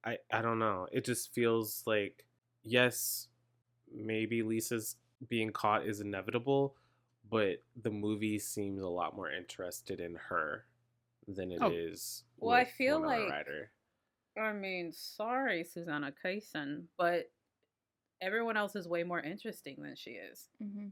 [0.03, 0.87] I I don't know.
[0.91, 2.25] It just feels like
[2.63, 3.27] yes,
[3.93, 4.97] maybe Lisa's
[5.29, 6.75] being caught is inevitable,
[7.29, 10.65] but the movie seems a lot more interested in her
[11.27, 12.23] than it is.
[12.41, 13.71] Oh, well, I feel Winona like- Ryder.
[14.37, 17.31] I mean, sorry, Susanna Kaysen, but
[18.21, 20.49] everyone else is way more interesting than she is.
[20.59, 20.87] hmm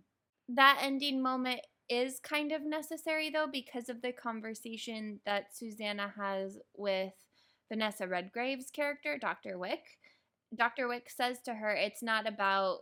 [0.50, 6.58] That ending moment is kind of necessary though because of the conversation that Susanna has
[6.76, 7.14] with
[7.70, 9.58] Vanessa Redgrave's character, Dr.
[9.58, 9.84] Wick.
[10.56, 10.88] Dr.
[10.88, 12.80] Wick says to her, it's not about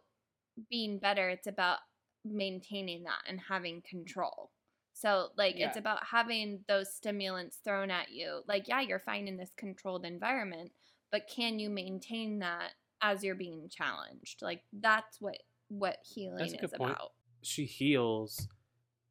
[0.69, 1.77] being better, it's about
[2.25, 4.51] maintaining that and having control.
[4.93, 8.41] So, like, it's about having those stimulants thrown at you.
[8.47, 10.71] Like, yeah, you're fine in this controlled environment,
[11.09, 14.41] but can you maintain that as you're being challenged?
[14.41, 15.37] Like, that's what
[15.69, 16.91] what healing is point.
[16.91, 17.11] about.
[17.43, 18.47] she heals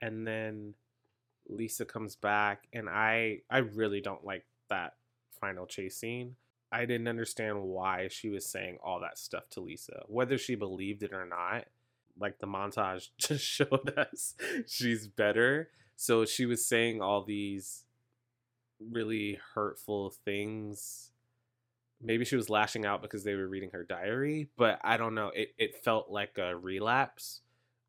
[0.02, 0.74] and then
[1.48, 4.94] Lisa comes back and I I really don't like that
[5.40, 6.36] final chase scene.
[6.70, 10.02] I didn't understand why she was saying all that stuff to Lisa.
[10.06, 11.64] Whether she believed it or not,
[12.20, 14.34] like the montage just showed us
[14.66, 15.70] she's better.
[15.96, 17.84] So she was saying all these
[18.80, 21.10] really hurtful things.
[22.00, 25.32] Maybe she was lashing out because they were reading her diary, but I don't know.
[25.34, 27.40] It it felt like a relapse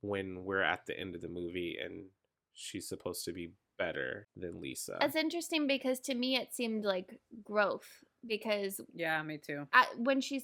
[0.02, 2.06] when we're at the end of the movie and
[2.54, 4.98] she's supposed to be better than Lisa.
[5.02, 7.88] It's interesting because to me it seemed like growth
[8.26, 9.68] because Yeah, me too.
[9.74, 10.44] at, when she's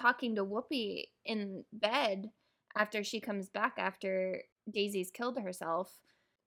[0.00, 2.30] talking to Whoopi in bed
[2.76, 5.98] after she comes back after Daisy's killed herself,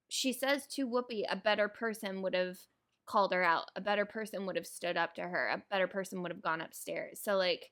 [0.07, 2.57] she says to Whoopi, a better person would have
[3.05, 3.65] called her out.
[3.75, 5.49] A better person would have stood up to her.
[5.49, 7.19] A better person would have gone upstairs.
[7.21, 7.71] So like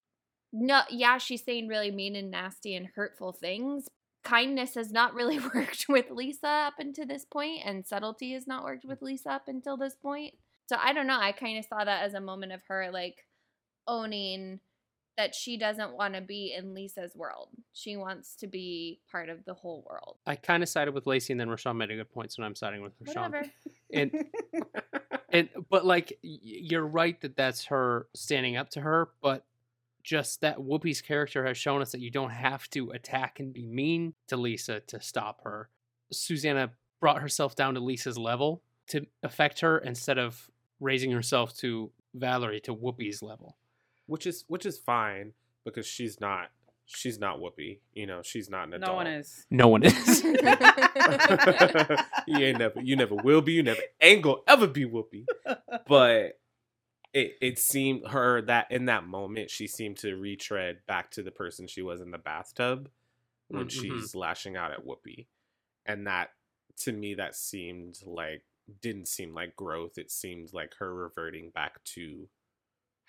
[0.53, 3.87] no yeah, she's saying really mean and nasty and hurtful things.
[4.23, 8.63] Kindness has not really worked with Lisa up until this point, and subtlety has not
[8.63, 10.33] worked with Lisa up until this point.
[10.67, 11.19] So I don't know.
[11.19, 13.25] I kind of saw that as a moment of her like
[13.87, 14.59] owning
[15.21, 17.49] that she doesn't want to be in Lisa's world.
[17.73, 20.17] She wants to be part of the whole world.
[20.25, 22.55] I kind of sided with Lacey, and then Rashawn made a good point, so I'm
[22.55, 23.31] siding with Rashawn.
[23.31, 23.51] Whatever.
[23.93, 24.25] And
[25.29, 29.45] and but like you're right that that's her standing up to her, but
[30.01, 33.67] just that Whoopi's character has shown us that you don't have to attack and be
[33.67, 35.69] mean to Lisa to stop her.
[36.11, 41.91] Susanna brought herself down to Lisa's level to affect her instead of raising herself to
[42.15, 43.55] Valerie to Whoopi's level.
[44.11, 45.33] Which is which is fine
[45.65, 46.49] because she's not
[46.85, 47.79] she's not Whoopi.
[47.93, 48.91] You know, she's not an adult.
[48.91, 49.45] No one is.
[49.49, 50.23] No one is.
[52.27, 55.25] you ain't never you never will be, you never ain't gonna ever be Whoopi.
[55.87, 56.39] But
[57.13, 61.31] it it seemed her that in that moment she seemed to retread back to the
[61.31, 62.89] person she was in the bathtub
[63.47, 63.81] when Mm, mhm.
[63.81, 65.25] she's lashing out at Whoopi.
[65.85, 66.29] And that
[66.81, 68.43] to me that seemed like
[68.81, 69.97] didn't seem like growth.
[69.97, 72.27] It seemed like her reverting back to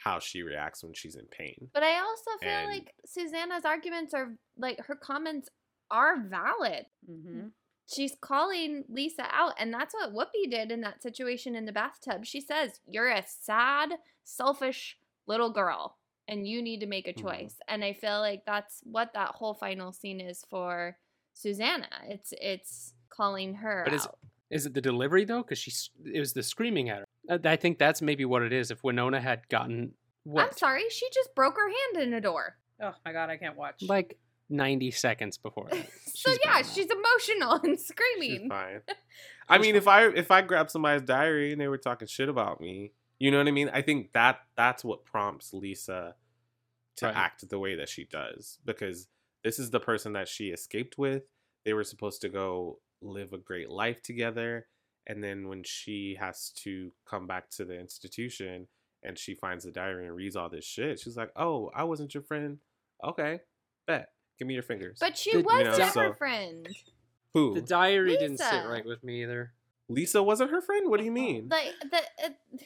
[0.05, 1.71] how she reacts when she's in pain.
[1.73, 5.49] But I also feel And- like Susanna's arguments are like her comments
[5.91, 6.87] are valid.
[7.09, 7.49] Mm-hmm.
[7.93, 12.25] She's calling Lisa out, and that's what Whoopi did in that situation in the bathtub.
[12.25, 13.91] She says, You're a sad,
[14.25, 17.21] selfish little girl, and you need to make a Mhm.
[17.23, 17.57] choice.
[17.69, 20.99] And I feel like that's what that whole final scene is for
[21.35, 21.89] Susanna.
[22.09, 24.19] It's it's calling her But is out.
[24.51, 25.43] is it the delivery though?
[25.43, 27.05] Because she's it was the screaming at her.
[27.29, 28.71] Uh, I think that's maybe what it is.
[28.71, 29.93] If Winona had gotten
[30.25, 32.57] what I'm sorry, she just broke her hand in a door.
[32.81, 33.83] Oh my god, I can't watch.
[33.83, 35.87] like ninety seconds before that.
[36.15, 36.65] So She's yeah, fine.
[36.65, 38.49] she's emotional and She's screaming.
[38.49, 38.81] fine.
[39.49, 42.61] I mean, if I if I grabbed somebody's diary and they were talking shit about
[42.61, 43.71] me, you know what I mean?
[43.73, 46.15] I think that that's what prompts Lisa
[46.97, 47.17] to Right.
[47.17, 49.09] act the way that she does because
[49.43, 51.23] this is the person that she escaped with.
[51.65, 54.67] They were supposed to go live a great life together,
[55.07, 58.69] And then when she has to come back to the institution
[59.03, 62.15] and she finds the diary and reads all this shit, she's like, "Oh, I wasn't
[62.15, 62.59] your friend.
[63.03, 63.41] Okay,
[63.87, 64.13] bet.
[64.39, 66.69] Give me your fingers." But she The- was you know, her so- friend.
[67.35, 67.55] Who?
[67.55, 69.55] The diary didn't sit right with me either.
[69.89, 70.89] Lisa wasn't her friend.
[70.91, 71.49] What do you mean?
[71.49, 72.59] Like the uh,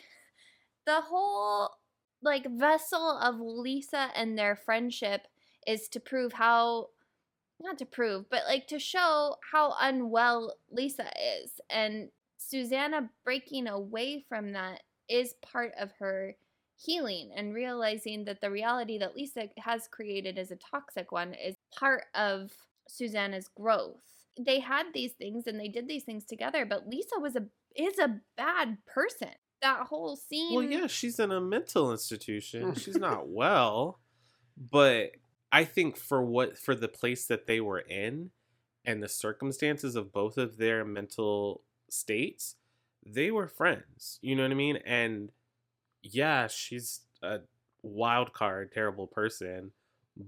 [0.86, 1.70] the whole
[2.22, 5.26] like vessel of Lisa and their friendship
[5.66, 6.88] is to prove how
[7.60, 11.60] not to prove, but like to show how unwell Lisa is.
[11.70, 16.36] And Susanna breaking away from that is part of her
[16.76, 21.56] healing and realizing that the reality that Lisa has created as a toxic one is
[21.74, 22.52] part of
[22.88, 24.02] Susanna's growth.
[24.38, 27.98] They had these things and they did these things together, but Lisa was a is
[27.98, 29.30] a bad person.
[29.62, 32.74] That whole scene Well, yeah, she's in a mental institution.
[32.76, 34.00] She's not well,
[34.56, 35.12] but
[35.50, 38.30] I think for what for the place that they were in
[38.84, 42.56] and the circumstances of both of their mental states,
[43.04, 44.18] they were friends.
[44.22, 44.78] You know what I mean?
[44.84, 45.30] And
[46.02, 47.40] yeah, she's a
[47.82, 49.72] wild card, terrible person,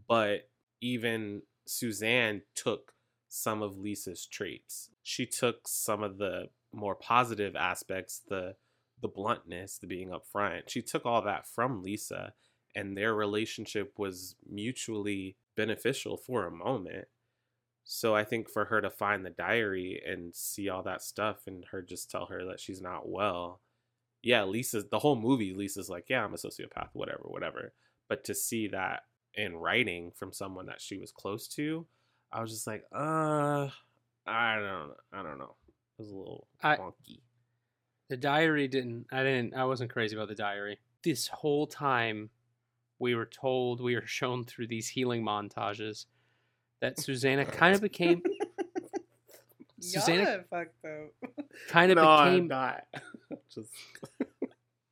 [0.06, 0.48] but
[0.80, 2.92] even Suzanne took
[3.28, 4.90] some of Lisa's traits.
[5.02, 8.56] She took some of the more positive aspects, the
[9.00, 10.68] the bluntness, the being upfront.
[10.68, 12.32] She took all that from Lisa,
[12.74, 17.06] and their relationship was mutually beneficial for a moment.
[17.90, 21.64] So I think for her to find the diary and see all that stuff, and
[21.70, 23.62] her just tell her that she's not well,
[24.22, 25.54] yeah, Lisa's the whole movie.
[25.54, 27.72] Lisa's like, yeah, I'm a sociopath, whatever, whatever.
[28.06, 31.86] But to see that in writing from someone that she was close to,
[32.30, 33.68] I was just like, uh,
[34.26, 35.54] I don't, I don't know.
[35.98, 37.20] It was a little I- wonky.
[38.10, 39.06] The diary didn't.
[39.10, 39.54] I didn't.
[39.54, 40.78] I wasn't crazy about the diary.
[41.02, 42.28] This whole time,
[42.98, 46.04] we were told we were shown through these healing montages
[46.80, 48.22] that Susanna kind of became.
[49.80, 51.30] Susanna fucked up.
[51.68, 52.48] kind of no, I'm became.
[52.48, 52.84] not.
[53.54, 53.70] just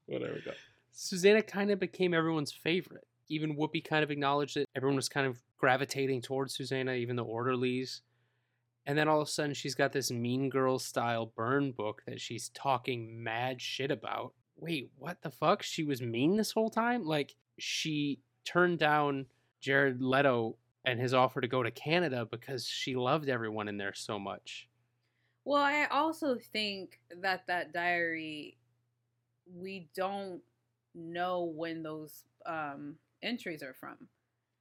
[0.07, 0.39] whatever.
[0.45, 0.53] Go.
[0.93, 3.07] Susanna kind of became everyone's favorite.
[3.29, 4.69] Even Whoopi kind of acknowledged it.
[4.77, 8.03] Everyone was kind of gravitating towards Susanna, even the orderlies.
[8.87, 12.21] And then all of a sudden, she's got this Mean girl style burn book that
[12.21, 14.33] she's talking mad shit about.
[14.57, 15.65] Wait, what the fuck?
[15.65, 17.05] She was mean this whole time?
[17.05, 19.27] Like, she turned down
[19.61, 23.93] Jared Leto and his offer to go to Canada because she loved everyone in there
[23.93, 24.69] so much.
[25.45, 28.57] Well, I also think that that diary,
[29.53, 30.41] we don't
[30.95, 34.09] know when those um, entries are from.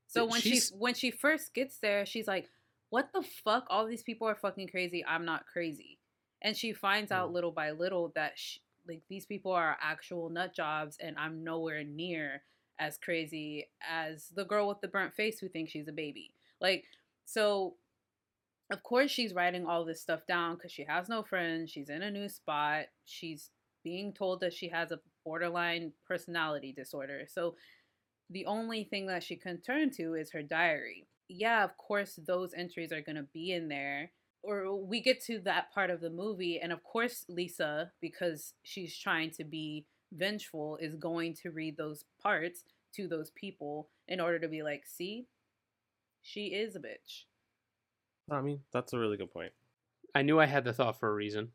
[0.07, 2.49] So when she's- she when she first gets there, she's like,
[2.89, 3.65] "What the fuck?
[3.69, 5.03] All these people are fucking crazy.
[5.05, 5.99] I'm not crazy."
[6.41, 10.53] And she finds out little by little that sh like these people are actual nut
[10.53, 12.43] jobs, and I'm nowhere near
[12.79, 16.31] as crazy as the girl with the burnt face who thinks she's a baby.
[16.59, 16.85] Like,
[17.25, 17.75] so
[18.71, 22.01] of course she's writing all this stuff down because she has no friends she's in
[22.01, 23.49] a new spot she's
[23.83, 27.55] being told that she has a borderline personality disorder so
[28.31, 32.53] the only thing that she can turn to is her diary yeah of course those
[32.55, 34.11] entries are going to be in there
[34.43, 38.97] or we get to that part of the movie and of course lisa because she's
[38.97, 39.85] trying to be
[40.17, 42.63] vengeful is going to read those parts
[42.95, 45.27] to those people in order to be like see
[46.21, 47.23] she is a bitch
[48.31, 49.51] I mean, that's a really good point.
[50.15, 51.51] I knew I had the thought for a reason.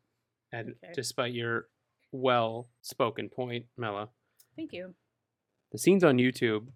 [0.53, 0.93] And Okay.
[0.95, 1.67] despite your
[2.13, 4.07] well spoken point, Mela,
[4.55, 4.93] thank you
[5.71, 6.67] the scene's on YouTube,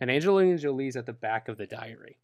[0.00, 2.18] and Angelina Jolie's at the back of the diary.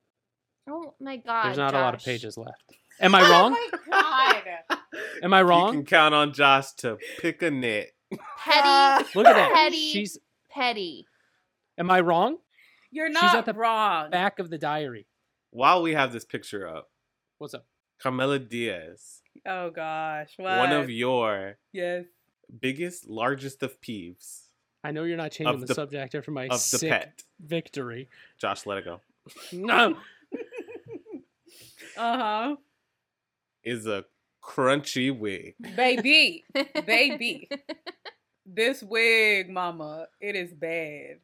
[0.69, 1.47] Oh my god.
[1.47, 2.63] There's not a lot of pages left.
[3.01, 3.57] Am I wrong?
[3.57, 4.79] Oh god.
[5.23, 5.69] Am I wrong?
[5.69, 7.91] You can count on Josh to pick a nit.
[8.39, 9.09] Petty.
[9.15, 9.53] Look at that.
[9.55, 9.77] Petty.
[9.93, 10.19] She's.
[10.51, 11.07] petty.
[11.77, 12.39] Am I wrong?
[12.91, 14.11] You're not She's at the wrong.
[14.11, 15.07] Back of the diary.
[15.51, 16.91] While we have this picture up,
[17.39, 17.67] What's up?
[18.01, 20.59] Carmela Diaz, Oh gosh, what?
[20.59, 22.05] one of your yes.
[22.61, 24.43] biggest, largest of peeves
[24.85, 27.23] I know you're not changing the, the- subject after my of the sick pet.
[27.41, 28.09] victory.
[28.39, 29.01] Josh, let it go.
[29.53, 29.97] No.
[31.97, 32.57] Uh huh.
[33.65, 34.05] Is a
[34.49, 35.55] crunchy wig.
[35.77, 36.45] Baby,
[36.87, 37.49] baby,
[38.47, 41.19] this wig, mama, it is bad.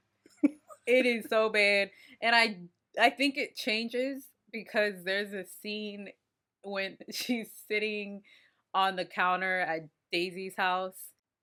[0.86, 2.58] it is so bad, and I
[3.00, 6.08] I think it changes because there's a scene
[6.62, 8.22] when she's sitting
[8.74, 10.98] on the counter at Daisy's house,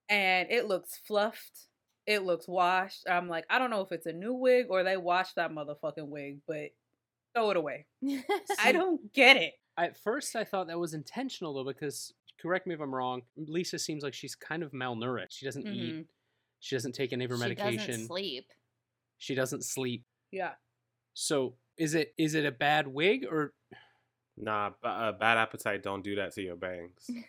[0.10, 1.68] and it looks fluffed.
[2.08, 3.04] It looks washed.
[3.10, 6.08] I'm like, I don't know if it's a new wig or they washed that motherfucking
[6.08, 6.72] wig, but
[7.36, 7.86] throw it away.
[8.60, 9.54] I don't get it.
[9.78, 13.22] At first, I thought that was intentional though, because correct me if I'm wrong.
[13.38, 15.32] Lisa seems like she's kind of malnourished.
[15.32, 15.94] She doesn't eat.
[15.94, 16.06] Mhm.
[16.60, 17.78] She doesn't take any of her she medication.
[17.88, 18.48] doesn't sleep.
[19.18, 20.04] She doesn't sleep.
[20.32, 20.54] Yeah.
[21.14, 23.54] So is it is it a bad wig or
[24.38, 27.10] Nah, b- uh, bad appetite don't do that to your bangs.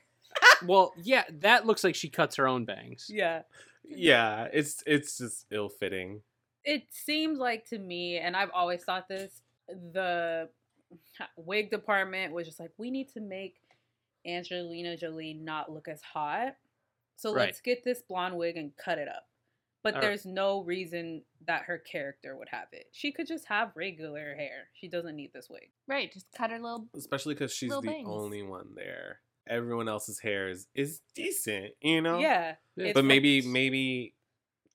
[0.65, 3.07] Well, yeah, that looks like she cuts her own bangs.
[3.13, 3.43] Yeah.
[3.85, 6.23] Yeah, it's it's just ill fitting.
[6.65, 10.49] It seems like to me, and I've always thought this, the
[11.37, 13.57] wig department was just like, we need to make
[14.27, 16.57] Angelina Jolie not look as hot.
[17.17, 17.47] So Right.
[17.47, 19.29] let's get this blonde wig and cut it up.
[19.83, 20.09] But All right.
[20.09, 22.87] there's no reason that her character would have it.
[22.93, 24.69] She could just have regular hair.
[24.75, 25.71] She doesn't need this wig.
[25.89, 26.89] Right, just cut her little.
[26.97, 28.07] Especially because she's the bangs.
[28.09, 29.21] only one there.
[29.49, 32.19] Everyone else's hair is, is decent, you know.
[32.19, 32.55] Yeah.
[32.77, 34.15] it's but like- maybe maybe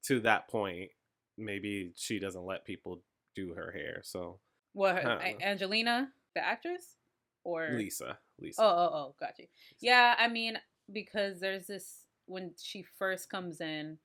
[0.04, 0.92] to that point,
[1.38, 3.02] maybe she doesn't let people
[3.34, 4.02] do her hair.
[4.04, 4.42] So
[4.78, 5.46] What I her- don't A- know.
[5.46, 6.96] Angelina, the actress,
[7.44, 8.62] or Lisa, Lisa.
[8.62, 9.48] Oh, oh, oh, got you.
[9.80, 10.58] Yeah, I mean,
[10.92, 13.98] because there's this when she first comes in,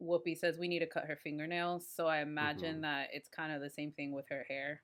[0.00, 1.86] Whoopi says we need to cut her fingernails.
[1.94, 2.82] So I imagine Mhm.
[2.82, 4.82] that it's kind of the same thing with her hair.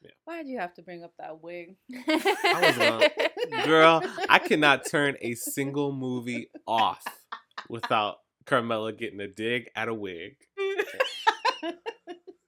[0.00, 0.10] Yeah.
[0.24, 1.76] Why did you have to bring up that wig?
[1.92, 3.08] I
[3.50, 7.04] was girl, I cannot turn a single movie off
[7.68, 10.36] without Carmela getting a dig at a wig.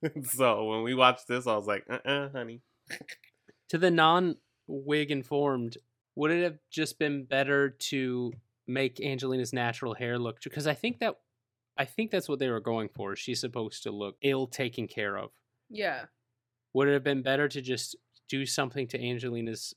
[0.24, 2.62] so when we watched this, I was like, uh uh honey.
[3.70, 4.36] To the non
[4.66, 5.76] wig informed,
[6.14, 8.32] would it have just been better to
[8.66, 10.40] make Angelina's natural hair look?
[10.42, 11.16] Because I think that,
[11.76, 13.16] I think that's what they were going for.
[13.16, 15.30] She's supposed to look ill taken care of.
[15.70, 16.06] Yeah.
[16.74, 17.96] Would it have been better to just
[18.28, 19.74] do something to Angelina's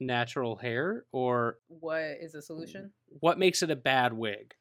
[0.00, 2.92] natural hair, or What is the solution?
[3.20, 4.54] what makes it a bad wig?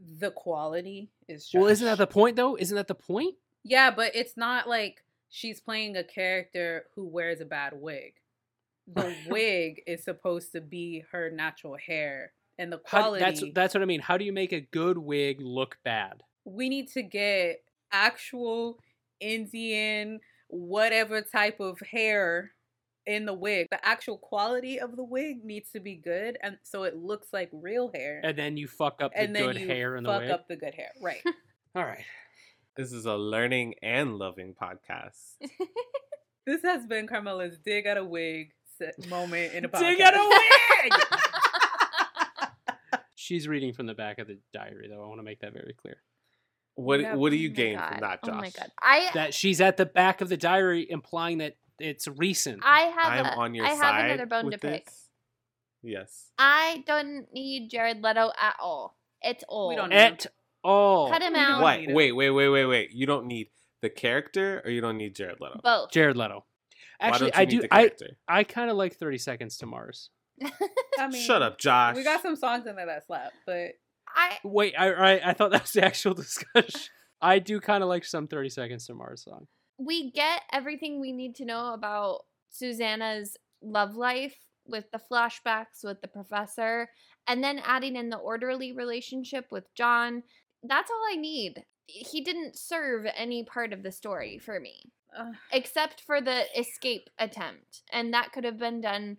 [0.00, 1.44] The quality is.
[1.44, 2.56] Just Well, isn't that the point though?
[2.56, 3.36] Isn't that the point?
[3.64, 8.14] Yeah, but it's not like she's playing a character who wears a bad wig.
[8.86, 13.24] The wig is supposed to be her natural hair, and the How, quality.
[13.24, 14.00] that's that's what I mean.
[14.00, 16.22] How do you make a good wig look bad?
[16.46, 18.78] we need to get actual
[19.18, 22.50] Indian whatever type of hair
[23.06, 23.66] in the wig.
[23.70, 27.48] The actual quality of the wig needs to be good, and so it looks like
[27.52, 28.20] real hair.
[28.22, 30.30] And then you fuck up the And good hair in the fuck wig.
[30.30, 31.22] up the good hair, right?
[31.74, 32.04] All right.
[32.76, 35.36] This is a learning and loving podcast.
[36.46, 39.80] this has been Carmela's dig at a wig se- moment in a podcast.
[39.80, 40.40] Dig at a
[40.82, 40.92] wig!
[43.14, 45.02] She's reading from the back of the diary, though.
[45.02, 45.98] I want to make that very clear.
[46.74, 48.34] What Yeah, what do oh you my gain God, from that, Josh?
[48.34, 48.72] Oh my god.
[48.82, 52.62] I That she's at the back of the diary, implying that it's recent.
[52.64, 54.86] I have I'm a, on your I have another bone to pick.
[54.86, 55.08] this.
[55.84, 56.30] Yes.
[56.38, 58.96] I don't need Jared Leto at all.
[59.22, 59.76] It's old.
[59.76, 60.26] don't need At
[60.64, 61.10] all.
[61.10, 61.62] Cut him out.
[61.62, 62.90] Wait, wait, wait, wait, wait, wait.
[62.92, 63.48] You don't need
[63.82, 65.60] the character, or you don't need Jared Leto.
[65.62, 65.90] Both.
[65.92, 66.44] Jared Leto.
[67.00, 67.96] Actually, Why don't you I need do.
[67.98, 68.38] the I?
[68.40, 70.10] I kind of like Thirty Seconds to Mars.
[70.98, 71.96] I mean, Shut up, Josh.
[71.96, 73.72] We got some songs in there that slap, but
[74.08, 76.80] I Wait, I I, I thought that was the actual discussion.
[77.20, 79.46] I do kind of like some Thirty Seconds to Mars song.
[79.78, 84.36] we get everything we need to know about Susanna's love life
[84.66, 86.88] with the flashbacks with the professor
[87.26, 90.22] and then adding in the orderly relationship with John.
[90.66, 91.64] That's all I need.
[91.86, 97.08] He didn't serve any part of the story for me uh, except for the escape
[97.18, 99.18] attempt and that could have been done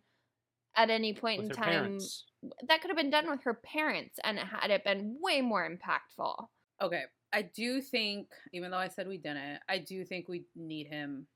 [0.76, 2.26] at any point With in her time parents.
[2.68, 6.48] that could have been done with her parents and had it been way more impactful
[6.82, 7.04] okay.
[7.34, 11.28] I do think, even though I said we didn't, I do think we need him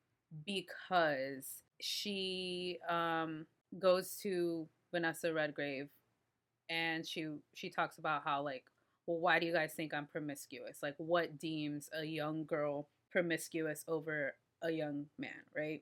[0.46, 3.46] because she um
[3.80, 5.90] goes to Vanessa Redgrave
[6.70, 8.64] and she she talks about how like
[9.10, 10.78] well why do you guys think I'm promiscuous?
[10.84, 15.82] Like what deems a young girl promiscuous over a young man, right?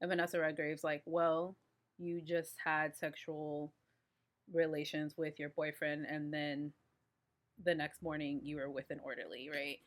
[0.00, 1.56] And Vanessa Redgrave's like, "Well,
[1.98, 3.72] you just had sexual
[4.52, 6.72] relations with your boyfriend and then
[7.64, 9.78] the next morning you were with an orderly, right?"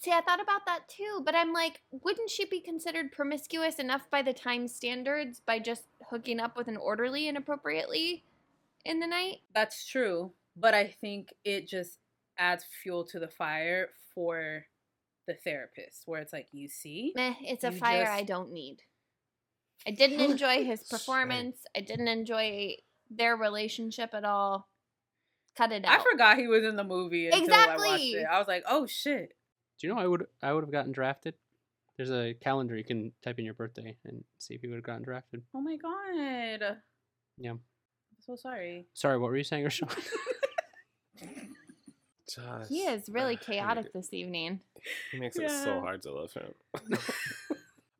[0.00, 4.08] See, I thought about that too, but I'm like, wouldn't she be considered promiscuous enough
[4.10, 8.24] by the time standards by just hooking up with an orderly inappropriately
[8.82, 9.42] in the night?
[9.54, 11.98] That's true, but I think it just
[12.38, 14.64] adds fuel to the fire for
[15.26, 18.78] the therapist, where it's like, you see, Meh, it's a fire just- I don't need.
[19.86, 21.58] I didn't enjoy his performance.
[21.74, 22.74] I didn't enjoy
[23.10, 24.68] their relationship at all.
[25.56, 26.00] Cut it out.
[26.00, 28.26] I forgot he was in the movie until I watched it.
[28.30, 29.32] I was like, oh shit.
[29.78, 31.34] Do you know I would I would have gotten drafted?
[31.96, 34.84] There's a calendar you can type in your birthday and see if you would have
[34.84, 35.42] gotten drafted.
[35.54, 36.76] Oh my god.
[37.38, 37.50] Yeah.
[37.52, 37.60] I'm
[38.20, 38.86] so sorry.
[38.94, 39.90] Sorry, what were you saying, Rashawn?
[42.34, 42.68] Josh.
[42.68, 43.92] he is really chaotic it.
[43.94, 44.60] this evening.
[45.12, 46.98] He makes it so hard to love him.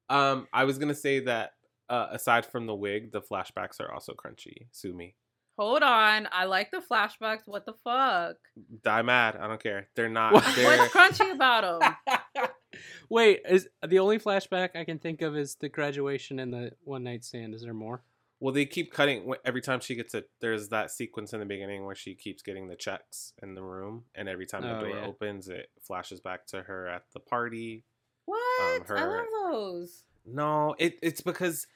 [0.08, 1.52] um, I was gonna say that
[1.88, 4.66] uh, aside from the wig, the flashbacks are also crunchy.
[4.70, 5.14] Sue me.
[5.58, 6.26] Hold on.
[6.32, 7.42] I like the flashbacks.
[7.44, 8.36] What the fuck?
[8.82, 9.36] Die mad.
[9.36, 9.88] I don't care.
[9.94, 10.32] They're not.
[10.32, 10.56] What?
[10.56, 12.48] They're, What's crunchy about them?
[13.10, 17.04] Wait, is the only flashback I can think of is the graduation and the one
[17.04, 17.54] night stand.
[17.54, 18.02] Is there more?
[18.40, 20.30] Well, they keep cutting every time she gets it.
[20.40, 24.04] There's that sequence in the beginning where she keeps getting the checks in the room,
[24.14, 25.06] and every time the Oh, door yeah.
[25.06, 27.84] opens, it flashes back to her at the party.
[28.24, 28.40] What?
[28.80, 30.04] Um, I her- love those.
[30.24, 31.66] No, it it's because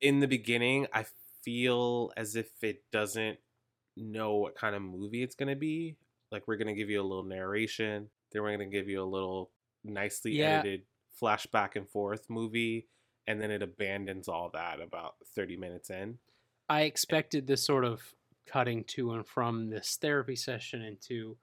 [0.00, 1.04] in the beginning I
[1.42, 3.38] feel as if it doesn't
[3.96, 5.96] know what kind of movie it's gonna be.
[6.32, 9.50] Like we're gonna give you a little narration, then we're gonna give you a little
[9.84, 10.58] nicely Yeah.
[10.60, 12.88] edited flash back and forth movie,
[13.26, 16.18] and then it abandons all that about thirty minutes in.
[16.68, 18.02] I expected this sort of
[18.46, 21.36] cutting to and from this therapy session into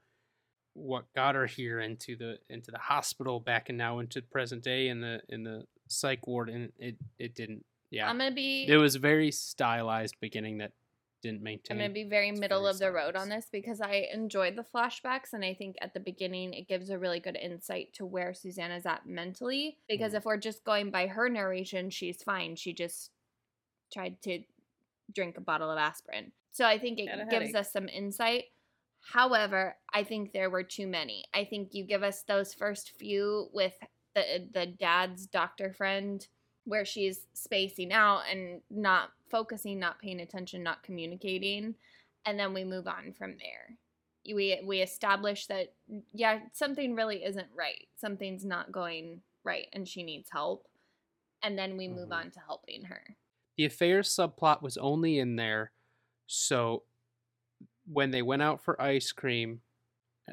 [0.73, 4.63] what got her here into the into the hospital back and now into the present
[4.63, 8.65] day in the in the psych ward and it it didn't yeah I'm gonna be
[8.67, 10.71] it was very stylized beginning that
[11.21, 11.77] didn't maintain.
[11.77, 14.63] I'm gonna be very middle very of the road on this because I enjoyed the
[14.63, 18.33] flashbacks and I think at the beginning it gives a really good insight to where
[18.33, 19.77] Susanna's at mentally.
[19.87, 20.17] Because Mm.
[20.17, 22.55] if we're just going by her narration, she's fine.
[22.55, 23.11] She just
[23.93, 24.43] tried to
[25.13, 26.31] drink a bottle of aspirin.
[26.51, 27.55] So I think it gives headache.
[27.55, 28.45] us some insight.
[29.13, 31.25] However, I think there were too many.
[31.33, 33.73] I think you give us those first few with
[34.13, 36.27] the the dad's doctor friend
[36.65, 41.75] where she's spacing out and not focusing, not paying attention, not communicating,
[42.25, 43.77] and then we move on from there.
[44.35, 45.73] We we establish that
[46.13, 47.87] yeah, something really isn't right.
[47.97, 50.67] Something's not going right and she needs help.
[51.43, 52.15] And then we move Mhm.
[52.15, 53.03] on to helping her.
[53.57, 55.71] the affairs subplot was only in there
[56.27, 56.83] so
[57.85, 59.61] when they went out for ice cream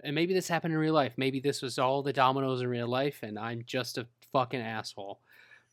[0.05, 2.87] and maybe this happened in real life maybe this was all the dominoes in real
[2.89, 5.21] life and i'm just a fucking asshole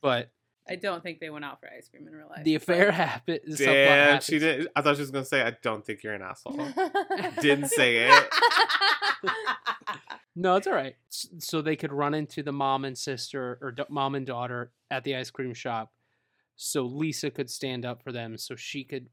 [0.01, 0.31] but
[0.67, 2.43] I don't think they went out for ice cream in real life.
[2.43, 4.67] the affair happened Damn, she happens- did.
[4.75, 6.55] I thought she was gonna say, "I don't think you're an asshole."
[7.41, 8.23] Didn't say it.
[10.35, 10.95] No, it's all right.
[11.09, 15.05] So they could run into the mom and sister or da- mom and daughter at
[15.05, 15.93] the ice cream shop.
[16.57, 19.07] So Lisa could stand up for them so she could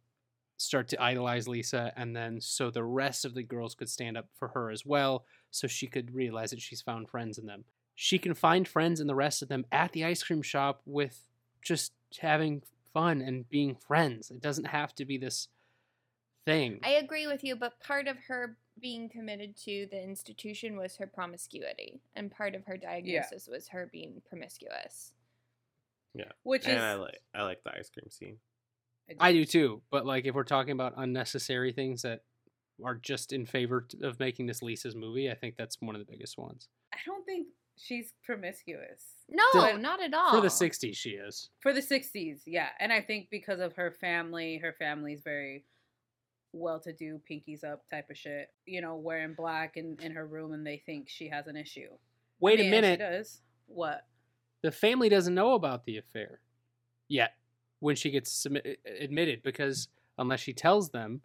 [0.56, 4.28] start to idolize Lisa and then so the rest of the girls could stand up
[4.36, 7.64] for her as well so she could realize that she's found friends in them.
[7.94, 11.22] She can find friends in the rest of them at the ice cream shop with
[11.62, 14.30] just having fun and being friends.
[14.30, 15.48] It doesn't have to be this
[16.44, 16.80] thing.
[16.82, 21.06] I agree with you, but part of her being committed to the institution was her
[21.06, 25.12] promiscuity, and part of her diagnosis was her being promiscuous.
[26.14, 28.36] Yeah, Which and is I like I like the ice cream scene.
[29.18, 32.20] I do too, but like if we're talking about unnecessary things that
[32.84, 36.10] are just in favor of making this Lisa's movie, I think that's one of the
[36.10, 36.68] biggest ones.
[36.92, 39.04] I don't think she's promiscuous.
[39.28, 40.30] No, The- not at all.
[40.30, 41.50] For the 60s, she is.
[41.60, 42.68] For the 60s, yeah.
[42.80, 45.64] And I think because of her family, her family's very
[46.52, 48.48] well to do, pinkies up type of shit.
[48.66, 51.88] You know, wearing black in, in her room and they think she has an issue.
[52.40, 53.00] Wait I mean, a minute.
[53.00, 53.40] She does.
[53.66, 54.06] What?
[54.62, 56.40] The family doesn't know about the affair
[57.08, 57.34] yet
[57.80, 61.22] when she gets submi- admitted because unless she tells them,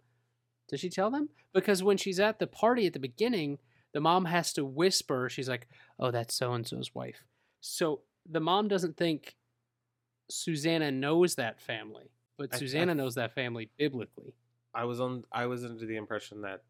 [0.70, 1.30] does she tell them?
[1.54, 3.60] Because when she's at the party at the beginning,
[3.94, 5.68] the mom has to whisper, she's like,
[6.00, 7.24] oh, that's so and so's wife.
[7.62, 9.36] So the mom doesn't think
[10.30, 14.34] Susanna knows that family, but I- I Susanna th- knows that family biblically.
[14.74, 15.24] I was on.
[15.32, 16.64] I was under the impression that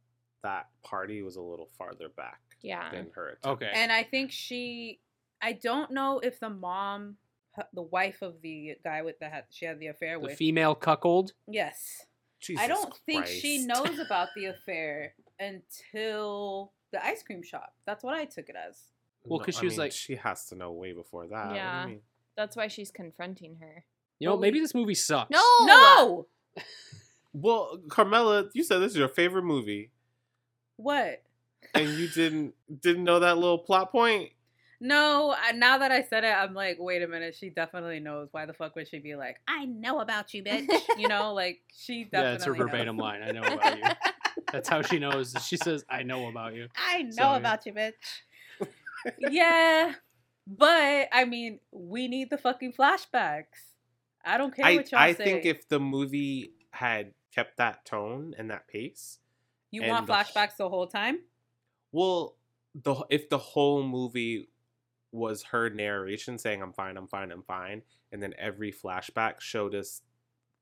[0.44, 2.90] that party was a little farther back Yeah.
[2.92, 3.30] than her.
[3.30, 3.46] attempt.
[3.64, 3.72] Okay.
[3.74, 5.02] And I think she,
[5.42, 7.18] I don't know if the mom,
[7.74, 10.38] the wife of the guy with the had, she had the affair the with.
[10.38, 11.34] female cuckold.
[11.48, 12.06] yes.
[12.40, 17.74] Jesus I don't think she knows about the affair until the ice cream shop.
[17.86, 18.82] That's what I took it as.
[19.24, 21.36] Well, No, 'cause she was mean, like- she has to know way before that.
[21.48, 21.86] What do you Yeah.
[21.88, 22.02] mean?
[22.36, 23.84] That's why she's confronting her.
[24.20, 25.30] You know, Well, maybe this movie sucks.
[25.32, 26.28] No, No!
[27.34, 29.92] Well, Carmela, you said this is your favorite movie,
[30.78, 31.22] What?
[31.76, 34.32] and you didn't didn't know that little plot point.
[34.80, 37.36] No, now that I said it, I'm like, wait a minute.
[37.36, 38.30] She definitely knows.
[38.32, 40.68] Why the fuck would she be like, I know about you, bitch?
[40.98, 42.28] you know, like she definitely.
[42.30, 42.60] Yeah, it's her knows.
[42.72, 43.22] verbatim line.
[43.24, 43.84] I know about you.
[44.58, 45.34] That's how she knows.
[45.46, 47.94] She says, "I know about you." I know So- about you, bitch.
[49.20, 49.94] yeah,
[50.48, 53.74] but I mean, we need the fucking flashbacks.
[54.26, 55.24] I don't care I what y'all I say.
[55.24, 59.20] think if the movie had kept that tone and that pace,
[59.72, 61.20] you want flashbacks the whole time,
[61.92, 62.36] well,
[62.74, 64.50] the if the whole movie
[65.12, 69.76] was her narration saying "I'm fine, I'm fine, I'm fine," and then every flashback showed
[69.76, 70.02] us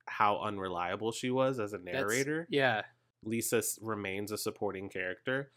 [0.08, 2.46] how unreliable she was as a That's- narrator.
[2.50, 2.84] Yeah.
[3.26, 5.52] Lisa remains a supporting character,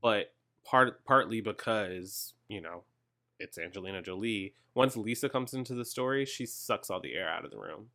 [0.00, 0.32] but
[0.64, 2.84] part partly because you know
[3.38, 4.54] it's Angelina Jolie.
[4.74, 7.88] Once Lisa comes into the story, she sucks all the air out of the room,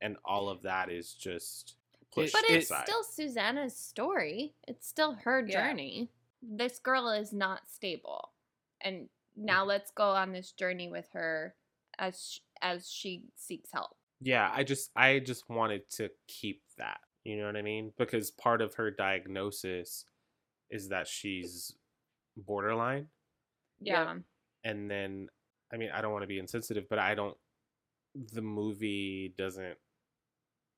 [0.00, 1.74] and all of that is just
[2.14, 2.86] pushed But it's aside.
[2.86, 4.54] still Susanna's story.
[4.66, 5.68] It's still her Yeah.
[5.68, 6.10] journey.
[6.42, 8.32] This girl is not stable.
[8.80, 9.68] And now mm-hmm.
[9.70, 11.54] let's go on this journey with her
[11.98, 13.96] as sh- as she seeks help.
[14.20, 17.00] yeah, I just I just wanted to keep that.
[17.24, 17.92] You know what I mean?
[17.98, 20.04] Because part of her diagnosis
[20.70, 21.74] is that she's
[22.36, 23.08] borderline
[23.80, 24.14] Yeah.
[24.64, 25.28] and then
[25.72, 27.36] I mean, I don't want to be insensitive, but I don't
[28.14, 29.76] the movie doesn't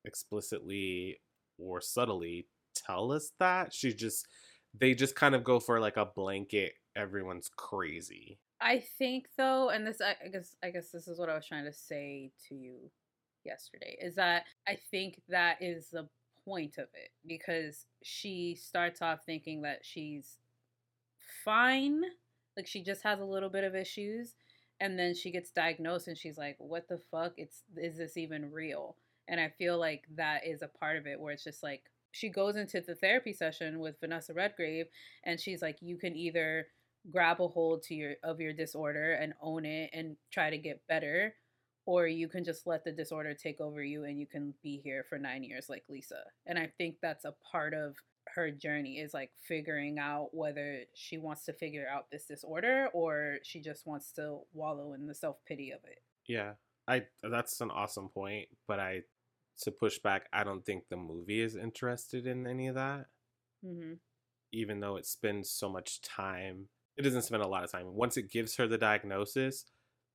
[0.04, 1.20] explicitly
[1.58, 3.72] or subtly tell us that.
[3.72, 4.26] She just
[4.78, 8.38] they just kind of go for like a blanket everyone's crazy.
[8.60, 11.46] I think though, and this I I guess I guess this is what I was
[11.46, 12.90] trying to say to you
[13.44, 16.08] yesterday is that I think that is the
[16.50, 20.38] point of it because she starts off thinking that she's
[21.44, 22.02] fine,
[22.56, 24.34] like she just has a little bit of issues,
[24.80, 27.34] and then she gets diagnosed and she's like, "What the fuck?
[27.36, 28.96] It's is this even real?"
[29.28, 32.28] And I feel like that is a part of it where it's just like she
[32.28, 34.86] goes into the therapy session with Vanessa Redgrave
[35.24, 36.66] and she's like, "You can either
[37.10, 40.86] grab a hold to your of your disorder and own it and try to get
[40.88, 41.34] better
[41.90, 45.04] or you can just let the disorder take over you and you can be here
[45.08, 46.22] for 9 years like Lisa.
[46.46, 47.96] And I think that's a part of
[48.28, 53.38] her journey is like figuring out whether she wants to figure out this disorder or
[53.42, 55.98] she just wants to wallow in the self-pity of it.
[56.28, 56.52] Yeah.
[56.86, 59.02] I that's an awesome point, but I
[59.62, 63.06] to push back, I don't think the movie is interested in any of that.
[63.64, 63.98] Mhm.
[64.52, 67.94] Even though it spends so much time, it doesn't spend a lot of time.
[67.94, 69.64] Once it gives her the diagnosis,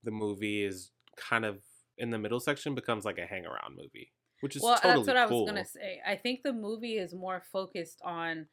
[0.04, 1.60] the movie is kind of
[1.98, 4.12] in the middle section becomes like a hang around movie,
[4.42, 6.02] which is well, totally that's what I was gonna say.
[6.06, 8.48] I think the movie is more focused on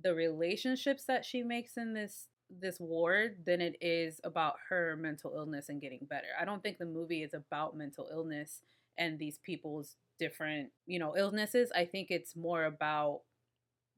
[0.00, 2.28] the relationships that she makes in this
[2.60, 6.28] this ward than it is about her mental illness and getting better.
[6.40, 8.62] I don't think the movie is about mental illness
[8.96, 11.70] and these people's different, you know, illnesses.
[11.74, 13.20] I think it's more about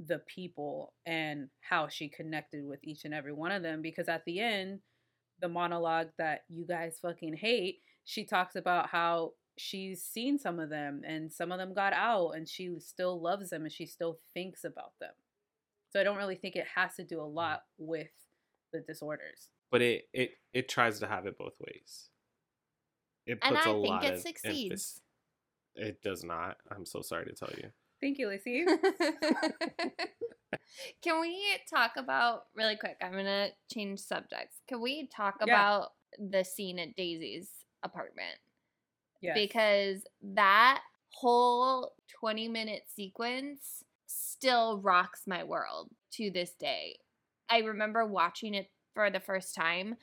[0.05, 4.25] the people and how she connected with each and every one of them because at
[4.25, 4.81] the end
[5.41, 7.81] the monologue that you guys fucking hate
[8.11, 12.31] she talks about how she's seen some of them and some of them got out
[12.31, 15.13] and she still loves them and she still thinks about them
[15.93, 17.35] so i don't really think it has to do a mm.
[17.35, 18.09] lot with
[18.73, 22.09] the disorders but it it it tries to have it both ways.
[23.27, 24.71] It puts And puts I a think lot it of succeeds.
[24.73, 25.01] emphasis-
[25.77, 26.57] It does not.
[26.71, 27.71] I'm so sorry to tell you.
[28.01, 28.65] thank you lacey
[31.03, 31.39] Can we
[31.73, 32.97] talk about really quick?
[33.03, 34.61] I'm gonna change subjects.
[34.69, 35.55] Can we talk Yeah.
[35.55, 37.51] about the scene at Daisy's
[37.83, 38.39] apartment?
[39.21, 39.35] yes.
[39.35, 40.81] Because that
[41.13, 46.99] whole 20 minute sequence still rocks my world to this day.
[47.49, 49.97] I remember watching it for the first time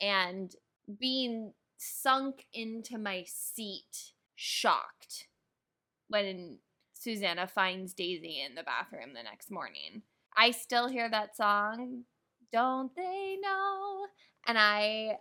[0.00, 0.54] and
[0.98, 5.28] being sunk into my seat, shocked
[6.08, 6.58] when
[6.94, 10.02] Susanna finds Daisy in the bathroom the next morning.
[10.36, 12.04] I still hear that song,
[12.52, 14.06] Don't They Know?
[14.46, 15.18] And I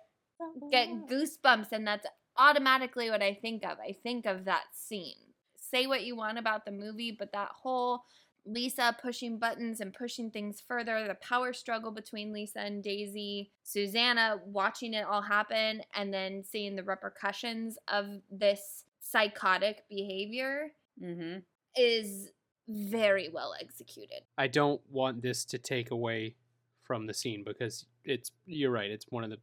[0.72, 2.08] get goosebumps, and that's
[2.38, 3.78] automatically what I think of.
[3.80, 5.16] I think of that scene.
[5.58, 8.04] Say what you want about the movie, but that whole
[8.46, 14.40] Lisa pushing buttons and pushing things further, the power struggle between Lisa and Daisy, Susanna
[14.46, 20.72] watching it all happen, and then seeing the repercussions of this psychotic behavior
[21.02, 21.40] mm-hmm.
[21.78, 22.30] is
[22.68, 24.22] very well executed.
[24.38, 26.36] I don't want this to take away
[26.84, 29.38] from the scene because it's you're right, it's one of the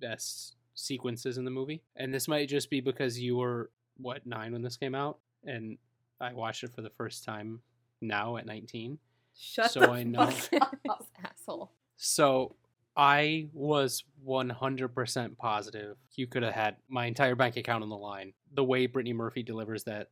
[0.00, 1.82] best sequences in the movie.
[1.96, 5.76] And this might just be because you were what, 9 when this came out and
[6.20, 7.60] I watched it for the first time
[8.00, 8.98] now at 19.
[9.36, 10.26] shut So the I know.
[10.30, 11.06] fuck up.
[11.24, 11.72] Asshole.
[11.96, 12.54] So
[12.96, 18.32] I was 100% positive you could have had my entire bank account on the line.
[18.54, 20.10] The way Brittany Murphy delivers that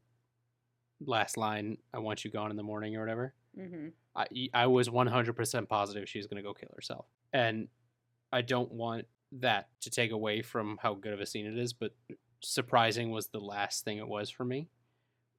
[1.05, 3.35] last line, I want you gone in the morning or whatever.
[3.59, 3.89] mm-hmm.
[4.15, 7.07] I, I was 100% positive she's going to go kill herself.
[7.33, 7.69] And
[8.33, 11.73] I don't want that to take away from how good of a scene it is,
[11.73, 11.95] but
[12.43, 14.69] surprising was the last thing it was for me.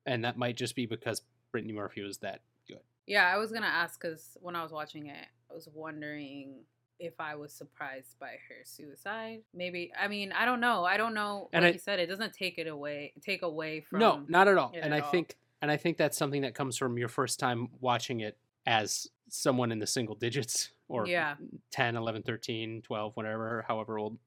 [0.06, 1.22] And that might just be because
[1.52, 2.80] Brittany Murphy was that good.
[3.06, 6.64] Yeah, I was gonna ask because when I was watching it, I was wondering
[7.00, 9.42] if I was surprised by her suicide.
[9.54, 10.84] Maybe I mean I don't know.
[10.84, 11.50] I don't know.
[11.54, 13.14] And like I- you said, it doesn't take it away.
[13.22, 14.00] Take away from.
[14.00, 14.72] no, not at all.
[14.74, 15.12] And at I all.
[15.12, 19.08] think and I think that's something that comes from your first time watching it as
[19.30, 21.36] someone in the single digits or Yeah.
[21.72, 24.18] 10, 11, 13, 12, whatever, however old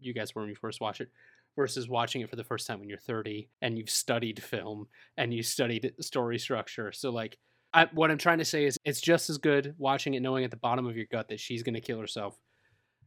[0.00, 1.10] you guys were when you first watched it,
[1.56, 4.86] versus watching it for the first time when you're 30 and you've studied film
[5.16, 6.92] and you studied story structure.
[6.92, 7.38] So, like,
[7.74, 10.50] I, what I'm trying to say is it's just as good watching it knowing at
[10.50, 12.38] the bottom of your gut that she's going to kill herself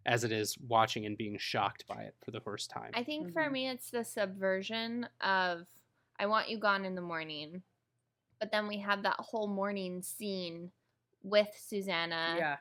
[0.05, 2.91] as it is watching and being shocked by it for the first time.
[2.93, 3.51] I think for Mhm.
[3.51, 5.67] me, it's the subversion of
[6.19, 7.63] I want you gone in the morning.
[8.39, 10.71] But then we have that whole morning scene
[11.23, 12.57] with Susanna Yeah.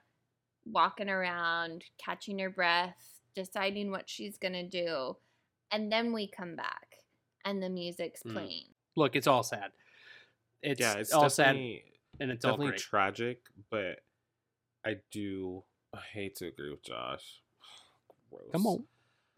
[0.65, 5.17] Walking around, catching her breath, deciding what she's going to do.
[5.71, 6.87] And then we come back.
[7.47, 8.33] and the music's Mm.
[8.35, 8.67] playing.
[8.97, 9.73] Look, it's all sad.
[10.63, 12.81] It's, yeah, it's all sad and it's all definitely great.
[12.81, 13.41] tragic,
[13.71, 14.01] but
[14.85, 17.41] I do I hate to agree with Josh.
[18.31, 18.51] Gross.
[18.53, 18.85] Come on.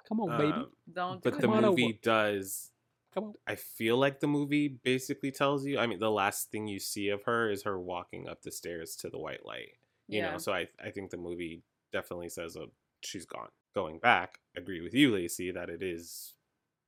[0.08, 0.52] Come on, baby.
[0.52, 1.40] Um, Don't but do the it.
[1.42, 1.70] Come on over.
[1.80, 2.72] movie does
[3.14, 3.34] Come on.
[3.46, 5.78] I feel like the movie basically tells you.
[5.78, 8.96] I mean, the last thing you see of her is her walking up the stairs
[8.96, 9.74] to the white light.
[10.12, 10.32] You Yeah.
[10.32, 14.80] know, so I I think the movie definitely says, "Oh, she's gone." Going back, agree
[14.82, 16.34] with you, Lacey, that it is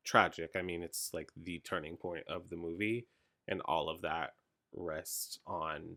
[0.05, 0.51] tragic.
[0.55, 3.07] I mean, it's like the turning point of the movie,
[3.49, 4.35] and all of that
[4.73, 5.97] rests on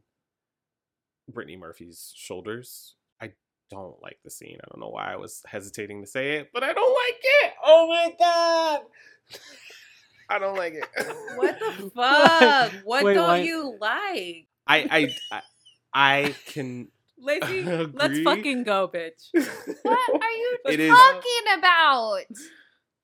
[1.30, 2.96] Brittany Murphy's shoulders.
[3.22, 3.34] I
[3.70, 4.58] don't like the scene.
[4.64, 7.54] I don't know why I was hesitating to say it, but I don't like it.
[7.66, 8.82] Oh my god.
[10.30, 10.86] I don't like it.
[11.36, 12.72] What the fuck?
[12.86, 14.48] What Wait, don't why- you like?
[14.66, 15.42] I I I,
[15.94, 16.88] I can
[17.20, 17.64] Lacey,
[17.94, 19.30] let's fucking go, bitch.
[19.84, 22.20] What are you It is- talking about?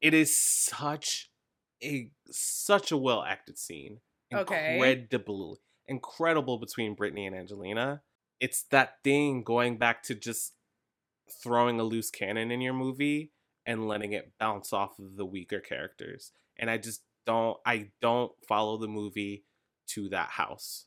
[0.02, 1.30] it is such
[1.84, 4.00] a such a well acted scene.
[4.34, 4.76] Okay.
[4.76, 8.02] Incredible incredible between Brittany and Angelina.
[8.40, 10.54] It's that thing going back to just
[11.42, 13.32] throwing a loose cannon in your movie
[13.66, 16.32] and letting it bounce off of the weaker characters.
[16.58, 19.46] And I just don't I don't follow the movie
[19.88, 20.86] to that house.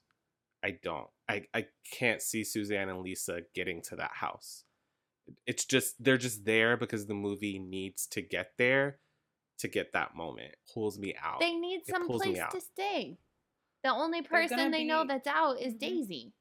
[0.66, 1.06] I don't.
[1.28, 4.64] I, I can't see Suzanne and Lisa getting to that house.
[5.46, 8.98] It's just they're just there because the movie needs to get there
[9.58, 10.56] to get that moment.
[10.74, 11.38] Pulls me out.
[11.38, 13.18] They need some place to stay.
[13.84, 15.78] The only person gonna they know that's out is Mhm.
[15.78, 16.32] Daisy.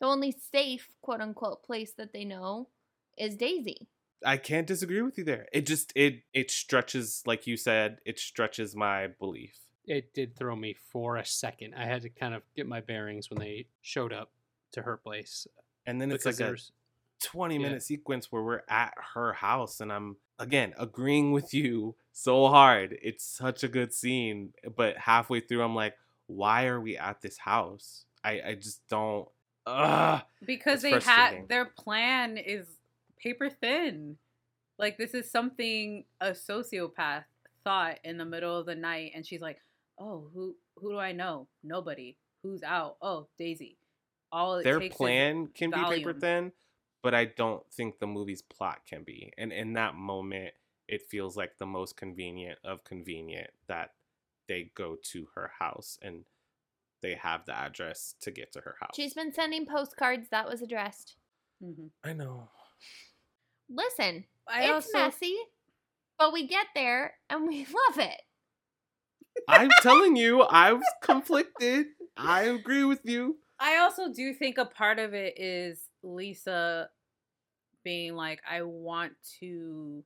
[0.00, 2.70] The only safe, quote unquote, place that they know
[3.16, 3.86] is Daisy.
[4.24, 5.46] I can't disagree with you there.
[5.52, 9.69] It just it it stretches like you said, it stretches my belief.
[9.86, 11.74] It did throw me for a second.
[11.74, 14.30] I had to kind of get my bearings when they showed up
[14.72, 15.46] to her place.
[15.86, 16.72] And then it's like a there's
[17.24, 17.60] 20 Yeah.
[17.62, 22.96] minute sequence where we're at her house and I'm again agreeing with you so hard.
[23.02, 27.38] It's such a good scene, but halfway through I'm like, why are we at this
[27.38, 28.04] house?
[28.22, 29.28] I I just don't
[29.66, 30.22] Ugh.
[30.44, 32.66] because It's they had their plan is
[33.18, 34.16] paper thin.
[34.78, 37.24] Like this is something a sociopath
[37.64, 39.58] thought in the middle of the night, and she's like,
[40.00, 41.46] "Oh, who who do I know?
[41.62, 42.16] Nobody.
[42.42, 42.96] Who's out?
[43.00, 43.78] Oh, Daisy."
[44.32, 46.52] All it Their takes is plan can be paper thin,
[47.02, 49.32] but I don't think the movie's plot can be.
[49.36, 50.54] And in that moment,
[50.88, 53.90] it feels like the most convenient of convenient that
[54.48, 56.24] they go to her house and
[57.02, 58.90] they have the address to get to her house.
[58.94, 61.16] She's been sending postcards that was addressed.
[61.62, 61.90] Mhm.
[62.04, 62.50] I know.
[63.68, 65.36] Listen, I it's also messy,
[66.18, 68.20] but we get there and we love it.
[69.48, 71.86] I'm telling you, I was conflicted.
[72.16, 73.38] I agree with you.
[73.58, 76.88] I also do think a part of it is Lisa
[77.84, 80.04] being like, I want to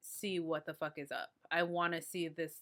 [0.00, 1.30] see what the fuck is up.
[1.50, 2.52] I want to see this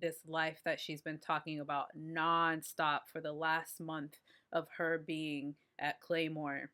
[0.00, 4.18] this life that she's been talking about nonstop for the last month
[4.52, 6.68] of her being at Claymoore.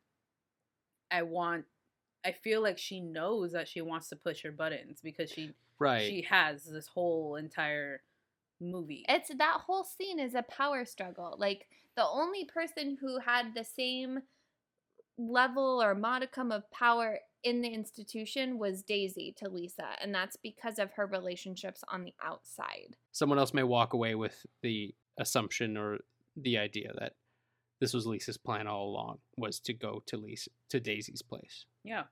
[1.09, 1.65] I want
[2.25, 6.03] I feel like she knows that she wants to push her buttons because she right.
[6.03, 8.01] she has this whole entire
[8.59, 9.05] movie.
[9.07, 11.35] It's that whole scene is a power struggle.
[11.37, 14.19] Like the only person who had the same
[15.17, 20.79] level or modicum of power in the institution was Daisy to Lisa, and that's because
[20.79, 22.95] of her relationships on the outside.
[23.11, 25.99] Someone else may walk away with the assumption or
[26.35, 27.13] the idea that
[27.79, 31.65] this was Lisa's plan all along was to go to Lisa to Daisy's place.
[31.83, 32.03] yeah.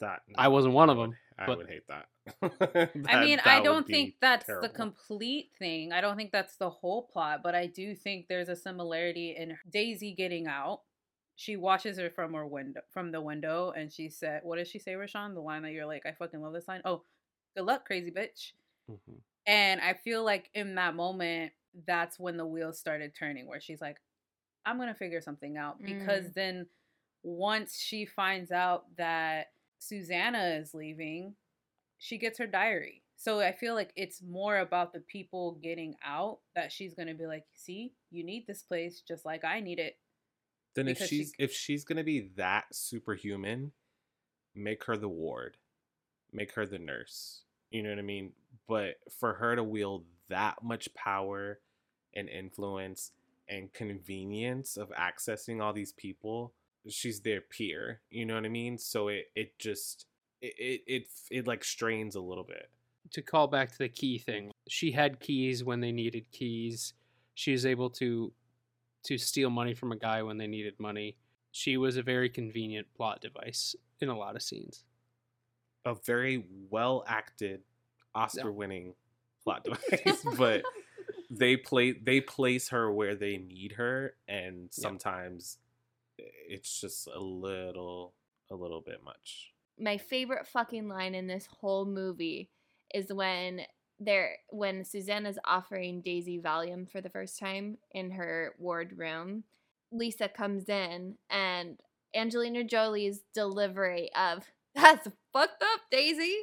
[0.00, 1.14] That I wasn't one of them.
[1.38, 2.06] I but- would hate that.
[3.08, 5.92] I mean, that I don't think that's the complete thing.
[5.92, 9.56] I don't think that's the whole plot, but I do think there's a similarity in
[9.70, 10.80] Daisy getting out.
[11.36, 14.78] She watches her from her window, from the window, and she said, "What does she
[14.78, 15.34] say, Rashawn?
[15.34, 16.80] The line that you're like, I fucking love this line.
[16.84, 17.02] Oh,
[17.54, 18.52] good luck, crazy bitch."
[18.90, 19.20] Mhm.
[19.46, 21.52] And I feel like in that moment,
[21.86, 23.98] that's when the wheels started turning, where she's like,
[24.64, 25.80] I'm going to figure something out.
[25.80, 26.66] Because then
[27.22, 31.34] once she finds out that Susanna is leaving,
[31.98, 33.02] she gets her diary.
[33.16, 37.14] So I feel like it's more about the people getting out that she's going to
[37.14, 39.96] be like, see, you need this place just like I need it.
[40.74, 43.72] Then if because she- she's if she's gonna be that superhuman,
[44.54, 45.56] make her the ward,
[46.32, 47.44] make her the nurse.
[47.70, 48.32] You know what I mean?
[48.68, 51.60] But for her to wield that much power
[52.14, 53.12] and influence
[53.48, 56.52] and convenience of accessing all these people,
[56.88, 58.00] she's their peer.
[58.10, 58.78] You know what I mean?
[58.78, 60.06] So it it just
[60.40, 62.70] it it it, it like strains a little bit.
[63.12, 64.24] to call back to the key mm.
[64.24, 66.94] thing, she had keys when they needed keys.
[67.34, 68.32] She was able to
[69.04, 71.16] to steal money from a guy when they needed money.
[71.52, 74.84] She was a very convenient plot device in a lot of scenes.
[75.84, 77.62] A very well acted,
[78.14, 78.94] Oscar winning
[79.44, 80.62] plot device, but
[81.30, 85.58] they play they place her where they need her, and sometimes
[86.18, 88.14] it's just a little
[88.50, 89.52] a little bit much.
[89.78, 92.48] my favorite fucking line in this whole movie
[92.94, 93.60] is when
[93.98, 99.44] they're when Susanna's offering Daisy Valium for the first time in her ward room.
[99.92, 101.78] Lisa comes in and
[102.14, 104.44] Angelina Jolie's delivery of
[104.74, 106.34] "That's fucked up, Daisy"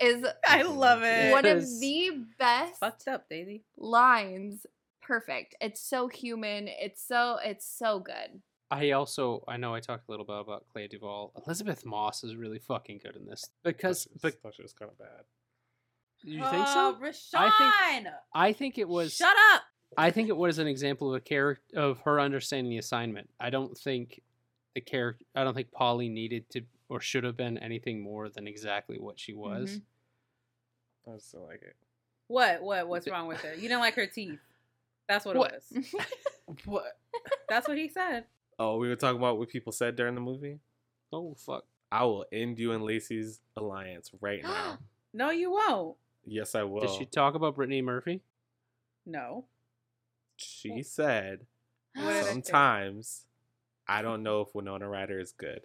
[0.00, 1.32] is I love it.
[1.32, 3.64] one of the best Fucked up, Daisy.
[3.76, 4.66] lines.
[5.02, 5.54] Perfect.
[5.60, 6.68] It's so human.
[6.68, 8.42] It's so it's so good.
[8.70, 11.32] I also I know I talked a little bit about Clea Duvall.
[11.46, 14.90] Elisabeth Moss is really fucking good in this because I but thought she was kind
[14.90, 15.24] of bad.
[16.22, 16.96] you think so?
[17.00, 17.34] Rashawn.
[17.34, 19.62] I think I think it was Shut up.
[19.96, 23.30] I think it was an example of a character of her understanding the assignment.
[23.40, 24.20] I don't think
[24.74, 25.24] the character.
[25.34, 29.18] I don't think Polly needed to or should have been anything more than exactly what
[29.18, 29.80] she was.
[31.06, 31.14] Mhm.
[31.14, 31.76] I still like it.
[32.26, 32.62] What?
[32.62, 32.86] What?
[32.88, 33.54] What's wrong with her?
[33.54, 34.40] You didn't like her teeth.
[35.08, 35.54] That's what, What?
[35.54, 35.94] it was.
[36.66, 36.98] What?
[37.48, 38.24] That's what he said.
[38.58, 40.58] Oh, we were talking about what people said during the movie.
[41.12, 41.64] Oh fuck!
[41.90, 44.78] I will end you and Lacey's alliance right now.
[45.14, 45.96] No, you won't.
[46.26, 46.80] yes, I will.
[46.82, 48.20] Did she talk about Brittany Murphy?
[49.06, 49.46] No.
[50.36, 51.46] She said
[51.94, 52.28] What did I say?
[52.28, 53.24] sometimes
[53.88, 55.62] I don't know if Winona Ryder is good.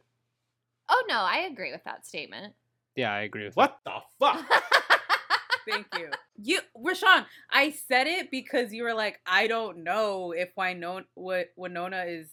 [0.89, 2.53] Oh no, I agree with that statement.
[2.95, 4.45] Yeah, I agree with What the fuck?
[5.69, 6.09] Thank you.
[6.41, 11.49] You, Rashawn, I said it because you were like, I don't know if Winona, what
[11.57, 12.29] Winona is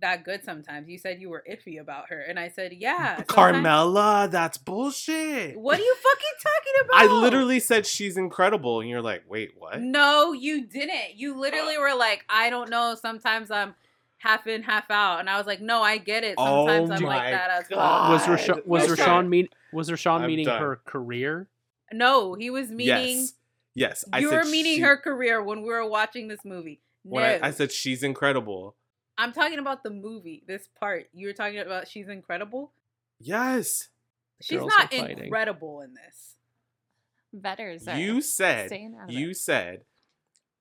[0.00, 0.88] that good sometimes.
[0.88, 2.20] You said you were iffy about her.
[2.20, 3.16] And I said, yeah.
[3.16, 5.56] sometimes- Carmela, that's bullshit.
[5.58, 7.00] What are you fucking talking about?
[7.00, 9.80] I literally said she's incredible, and you're like, wait, what?
[9.80, 11.16] No, you didn't.
[11.16, 12.94] You literally were like, I don't know.
[13.00, 13.74] Sometimes I'm
[14.18, 15.20] half in, half out.
[15.20, 16.34] And I was like, no, I get it.
[16.38, 18.10] Oh sometimes Oh I'm like that as well.
[18.10, 19.02] Was Rashawn was Okay.
[19.02, 20.60] Rashawn mean was Rashawn I'm meaning done.
[20.60, 21.46] her career?
[21.92, 23.34] No, he was meaning yes,
[23.74, 24.04] yes.
[24.12, 26.80] I you said were meaning she- her career when we were watching this movie.
[27.04, 28.74] No, When I, I said she's incredible.
[29.18, 30.44] I'm talking about the movie.
[30.46, 31.88] This part you were talking about.
[31.88, 32.72] She's incredible.
[33.20, 33.88] Yes,
[34.40, 36.34] She's Girls not incredible in this.
[37.36, 39.36] Vetters are you said staying out of you it.
[39.36, 39.82] said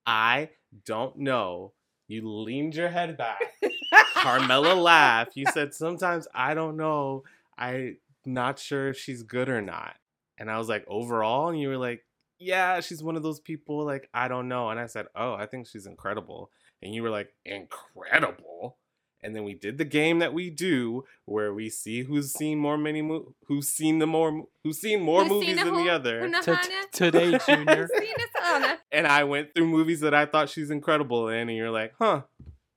[0.05, 0.49] I
[0.85, 1.73] don't know.
[2.07, 3.39] You leaned your head back.
[4.15, 5.35] Carmela laughed.
[5.35, 7.23] You said sometimes I don't know.
[7.57, 9.95] I not sure if she's good or not.
[10.37, 12.05] And I was like, overall, and you were like,
[12.37, 13.85] yeah, she's one of those people.
[13.85, 14.69] Like I don't know.
[14.69, 16.51] And I said, oh, I think she's incredible.
[16.81, 18.77] And you were like, incredible.
[19.23, 22.77] And then we did the game that we do, where we see who's seen more
[22.77, 25.89] many mo- who's seen the more who's seen more Who's movies a than whole- the
[25.89, 26.21] other.
[26.23, 26.53] Una T-
[26.91, 27.87] Today, Junior.
[27.97, 28.75] Seen a sauna.
[28.75, 31.93] Oh, and I went through movies that I thought she's incredible in, and you're like,
[31.99, 32.21] huh?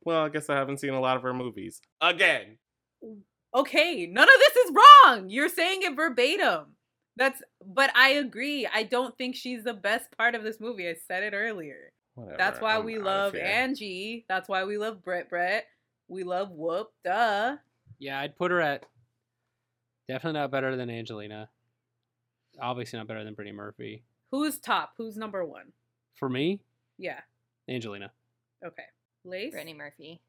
[0.03, 2.57] Well, I guess I haven't seen a lot of her movies again.
[3.55, 5.29] Okay, none of this is wrong.
[5.29, 6.77] You're saying it verbatim.
[7.17, 8.67] That's but I agree.
[8.73, 10.89] I don't think she's the best part of this movie.
[10.89, 11.93] I said it earlier.
[12.21, 13.35] Whatever, That's why I'm we love.
[13.35, 14.25] Angie.
[14.29, 15.67] That's why we love Brett Brett.
[16.09, 16.89] We love Whoop.
[17.05, 17.57] Duh.
[17.99, 18.85] Yeah, I'd put her at
[20.09, 21.49] definitely not better than Angelina.
[22.61, 24.05] Obviously not better than Brittany Murphy.
[24.31, 24.93] Who's top?
[24.97, 25.73] Who's number one?
[26.17, 26.61] For me,
[26.99, 27.21] Yeah.
[27.69, 28.11] Angelina.
[28.65, 28.85] Okay.
[29.25, 29.53] Lace.
[29.53, 30.21] Brittany Murphy.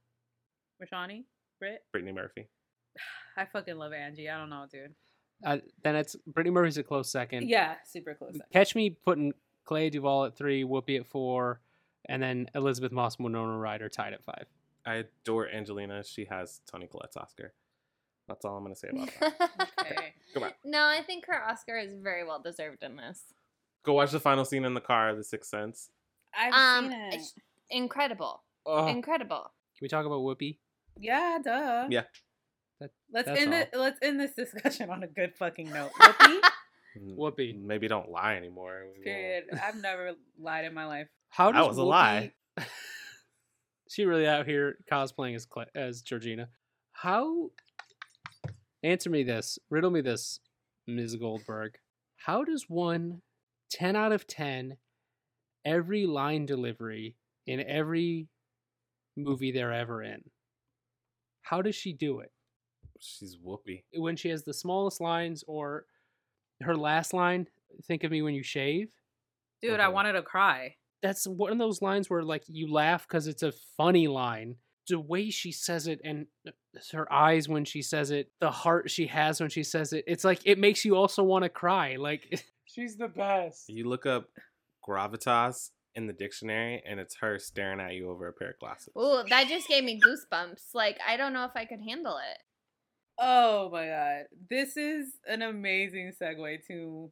[0.82, 1.24] Rashani.
[1.60, 1.84] Britt.
[1.92, 2.48] Brittany Murphy.
[3.38, 4.30] I fucking love Angie.
[4.30, 4.94] I don't know, dude.
[5.44, 7.50] Uh, then it's Brittany Murphy's a close second.
[7.50, 8.38] Yeah, super close.
[8.54, 9.34] Catch me putting
[9.66, 11.62] Clea Duvall at three, Whoopi at four,
[12.10, 14.46] and then Elisabeth Moss, Winona Ryder tied at five.
[14.86, 16.04] I adore Angelina.
[16.04, 17.54] She has Toni Collette's Oscar.
[18.28, 19.70] That's all I'm gonna say about that.
[19.82, 20.14] Okay.
[20.34, 23.22] Come on, no, I think her Oscar is very well deserved in this.
[23.84, 25.90] go watch the final scene in the car, of The Sixth Sense.
[26.34, 27.22] I've Um, seen it.
[27.70, 29.52] incredible, Oh, incredible.
[29.78, 30.60] Can we talk about Whoopi?
[31.00, 31.88] Yeah, duh.
[31.90, 32.04] yeah.
[32.80, 33.60] That, Let's end all.
[33.60, 33.70] it.
[33.74, 35.92] Let's end this discussion on a good fucking note.
[36.00, 36.40] Whoopi?
[37.18, 37.60] Whoopi.
[37.62, 38.84] Maybe don't lie anymore.
[38.94, 39.46] We will- Period.
[39.62, 41.08] I've never lied in my life.
[41.32, 42.34] How That does was a lie.
[43.90, 46.50] she really out here cosplaying as Cla- as Georgina.
[46.92, 47.52] How?
[48.84, 49.58] Answer me this.
[49.70, 50.40] Riddle me this,
[50.88, 51.16] Ms.
[51.16, 51.78] Goldberg.
[52.18, 53.22] How does one
[53.72, 54.78] 10 out of 10
[55.64, 57.16] every line delivery
[57.48, 58.28] in every
[59.16, 60.22] movie they're ever in?
[61.44, 62.32] How does she do it?
[63.00, 63.84] She's Whoopi.
[63.96, 65.86] When she has the smallest lines or
[66.62, 67.48] her last line,
[67.86, 68.90] think of me when you shave.
[69.62, 70.76] Dude, I wanted to cry.
[71.02, 74.56] That's one of those lines where like you laugh because it's a funny line.
[74.88, 76.52] The way she says it and uh,
[76.92, 80.24] her eyes when she says it, the heart she has when she says it, it's
[80.24, 81.96] like it makes you also want to cry.
[81.98, 83.70] Like she's the best.
[83.70, 84.26] You look up
[84.88, 88.94] gravitas in the dictionary, and it's her staring at you over a pair of glasses.
[88.96, 90.74] oh that just gave me goosebumps.
[90.74, 92.38] Like I don't know if I could handle it.
[93.20, 94.24] Oh my god.
[94.50, 97.12] This is an amazing segue to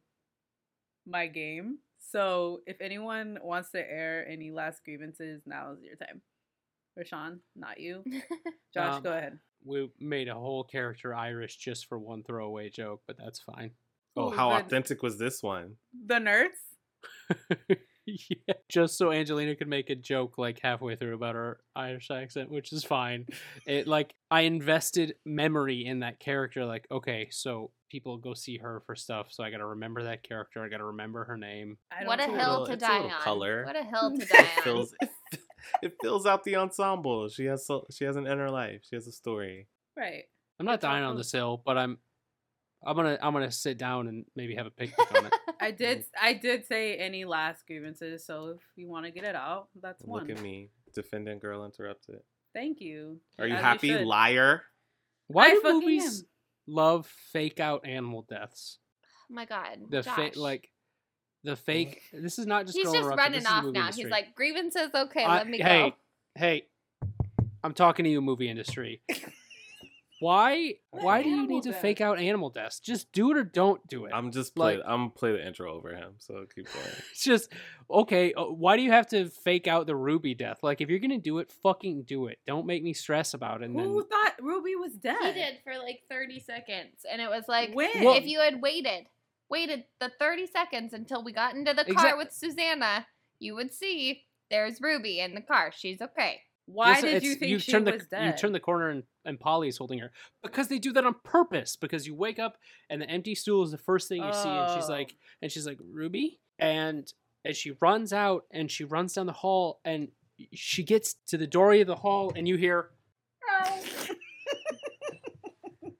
[1.06, 1.78] my game.
[2.10, 6.20] So if anyone wants to air any last grievances, now is your time.
[6.98, 8.04] Rashawn, not you.
[8.74, 9.38] Josh, Um, go ahead.
[9.64, 13.72] We made a whole character Irish just for one throwaway joke, but that's fine.
[14.16, 14.66] Oh, how good.
[14.66, 15.76] authentic was this one?
[16.06, 17.76] The nerds.
[18.28, 22.50] yeah, just so Angelina could make a joke like halfway through about her Irish accent,
[22.50, 23.26] which is fine.
[23.66, 26.64] It like I invested memory in that character.
[26.64, 30.22] Like, okay, so people go see her for stuff, so I got to remember that
[30.22, 30.62] character.
[30.62, 31.76] I got to remember her name.
[32.04, 33.22] What a hill little- to it's die little on.
[33.22, 33.64] color.
[33.66, 34.62] What a hill to die on.
[34.62, 34.94] fills
[35.82, 37.28] it fills out the ensemble.
[37.28, 38.82] She has so, she has an inner life.
[38.88, 39.68] She has a story.
[39.96, 40.24] Right.
[40.58, 41.18] I'm not It's all dying on cool.
[41.18, 41.98] this hill, but I'm
[42.84, 45.32] I'm gonna I'm gonna sit down and maybe have a picnic on it.
[45.60, 45.98] I did.
[46.00, 46.04] Mm.
[46.22, 48.24] I did say any last grievances.
[48.24, 50.26] So if you want to get it out, that's one.
[50.26, 52.20] Look at me defending Girl Interrupted.
[52.54, 53.20] Thank you.
[53.38, 54.06] Are you As happy, should.
[54.06, 54.62] liar?
[55.28, 56.26] Why I do movies am.
[56.66, 58.78] love fake out animal deaths?
[59.30, 59.78] Oh my god.
[59.90, 60.70] The fake like
[61.44, 62.00] the fake.
[62.12, 63.68] This is not just He's just running this off now.
[63.68, 64.04] industry.
[64.04, 65.96] He's like, grievances, okay, I- let me hey, go.
[66.34, 66.66] hey,
[67.62, 69.02] I'm talking to you, movie industry.
[70.20, 70.74] Why?
[70.90, 71.80] Why do you animal need to death?
[71.82, 72.78] fake out animal deaths?
[72.78, 74.12] Just do it or don't do it.
[74.14, 74.76] I'm just play.
[74.76, 76.12] Like- I'm play the intro over him.
[76.18, 76.86] So keep going.
[77.12, 77.52] It's just
[77.90, 78.32] okay.
[78.34, 80.58] uh, Why do you have to fake out the Ruby death?
[80.62, 82.38] Like, if you're gonna do it, fucking do it.
[82.46, 83.64] Don't make me stress about it.
[83.70, 85.16] And Who then thought Ruby was dead?
[85.34, 87.04] He did for like 30 seconds.
[87.10, 87.90] And it was like, When?
[87.94, 89.06] if you had waited,
[89.48, 93.06] waited the 30 seconds until we got into the car Exact- with Susanna,
[93.38, 95.72] you would see there's Ruby in the car.
[95.74, 96.40] She's okay.
[96.72, 98.26] Why Listen, did you think you've she turned was dead?
[98.26, 100.10] You turn the corner and, and Polly is holding her
[100.42, 101.76] because they do that on purpose.
[101.76, 102.56] Because you wake up
[102.88, 104.92] and the empty stool is the first thing you see, and she's Oh.
[104.92, 107.12] like, and she's like Ruby, and
[107.44, 110.08] as she runs out and she runs down the hall and
[110.54, 112.90] she gets to the doorway of the hall and you hear,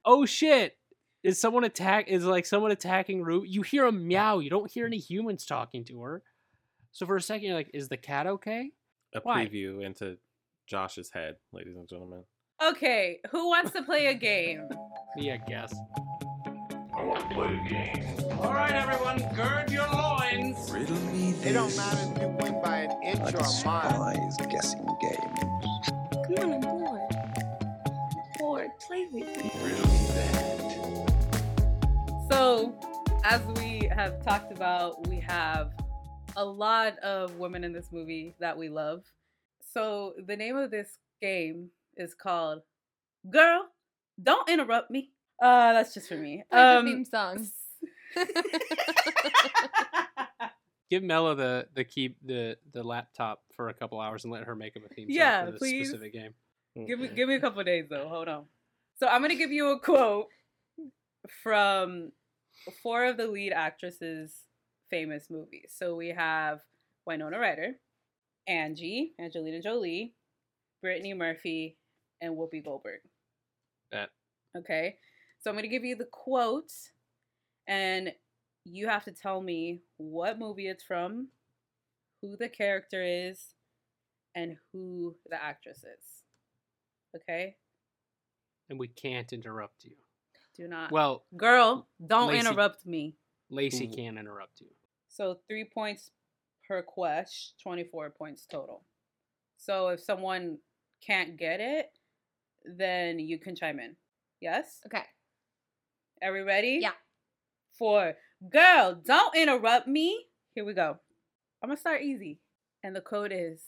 [0.04, 0.76] oh shit.
[1.22, 2.08] Is someone attack?
[2.08, 3.48] Is like someone attacking Ruby?
[3.50, 4.38] You hear a meow.
[4.38, 6.22] You don't hear any humans talking to her.
[6.92, 8.70] So for a second, you're like, "Is the cat okay?"
[9.14, 9.46] A Why?
[9.46, 10.16] preview into
[10.70, 12.22] Josh's head, ladies and gentlemen.
[12.64, 14.68] Okay, who wants to play a game?
[15.16, 15.74] Me, I guess.
[16.96, 18.06] I want to play a game.
[18.38, 20.70] All right, everyone, gird your loins.
[20.70, 24.14] Riddle me It don't matter if you win by an inch or a mile.
[24.48, 25.34] guessing game.
[26.36, 27.08] Come on, boy.
[28.38, 29.50] Boy, play with me.
[29.62, 30.60] Riddle me that.
[32.30, 32.78] So,
[33.24, 35.72] as we have talked about, we have
[36.36, 39.02] a lot of women in this movie that we love.
[39.72, 42.62] So, the name of this game is called
[43.30, 43.66] Girl,
[44.22, 45.10] Don't Interrupt Me.
[45.40, 46.42] Uh, that's just for me.
[46.50, 47.46] Play the Um, theme song.
[50.90, 54.56] Give Mela the the key the the laptop for a couple hours and let her
[54.56, 55.88] make up a theme song Yeah, for this please.
[55.88, 56.34] specific game.
[56.86, 58.08] give me give me a couple days though.
[58.08, 58.46] Hold on.
[58.98, 60.26] So I'm gonna give you a quote
[61.44, 62.10] from
[62.82, 64.34] four of the lead actresses'
[64.90, 65.72] famous movies.
[65.76, 66.58] So we have
[67.06, 67.76] Winona Ryder,
[68.50, 70.12] Angie, Angelina Jolie,
[70.82, 71.78] Brittany Murphy,
[72.20, 73.00] and Whoopi Goldberg.
[73.92, 74.10] Bet.
[74.58, 74.96] Okay.
[75.38, 76.72] So I'm gonna give you the quote,
[77.68, 78.12] and
[78.64, 81.28] you have to tell me what movie it's from,
[82.20, 83.54] who the character is,
[84.34, 86.24] and who the actress is.
[87.16, 87.56] Okay?
[88.68, 89.94] And we can't interrupt you.
[90.56, 90.90] Do not.
[90.90, 93.16] Well, girl, don't Lacey- interrupt me.
[93.48, 94.68] Lacey can't interrupt you.
[95.08, 96.10] So three points
[96.70, 98.84] per quest, 24 points total.
[99.56, 100.58] So if someone
[101.04, 101.86] can't get it,
[102.64, 103.96] then you can chime in.
[104.40, 104.78] Yes?
[104.86, 105.02] okay.
[106.22, 106.78] Are we ready?
[106.80, 106.92] Yeah.
[107.76, 108.14] For
[108.52, 110.26] girl, don't interrupt me.
[110.54, 110.96] Here we go.
[111.60, 112.38] I'm gonna start easy.
[112.84, 113.62] And the quote is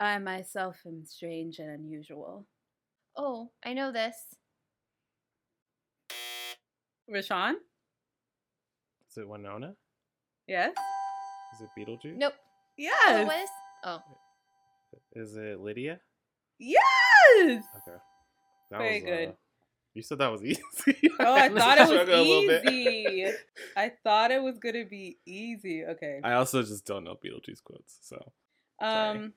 [0.00, 2.46] I myself am strange and unusual.
[3.16, 4.16] Oh, I know this.
[7.08, 7.54] Rashawn?
[9.08, 9.74] Is it Winona?
[10.48, 10.74] Yes?
[11.54, 12.16] Is it Beetlejuice?
[12.16, 12.34] Nope.
[12.76, 13.20] Yes.
[13.20, 13.48] it was?
[13.84, 14.00] Oh.
[15.14, 16.00] Is it Lydia?
[16.58, 17.64] Yes!
[17.88, 17.96] Okay.
[18.70, 19.28] That Very was, good.
[19.28, 19.32] uh,
[19.94, 20.60] you said that was easy.
[21.18, 22.72] Oh, I thought it Struggled a little was bit.
[22.72, 23.26] easy.
[23.76, 25.84] I thought it was gonna be easy.
[25.84, 26.20] Okay.
[26.22, 28.18] I also just don't know Beetlejuice quotes, so
[28.80, 29.08] sorry.
[29.18, 29.32] Um.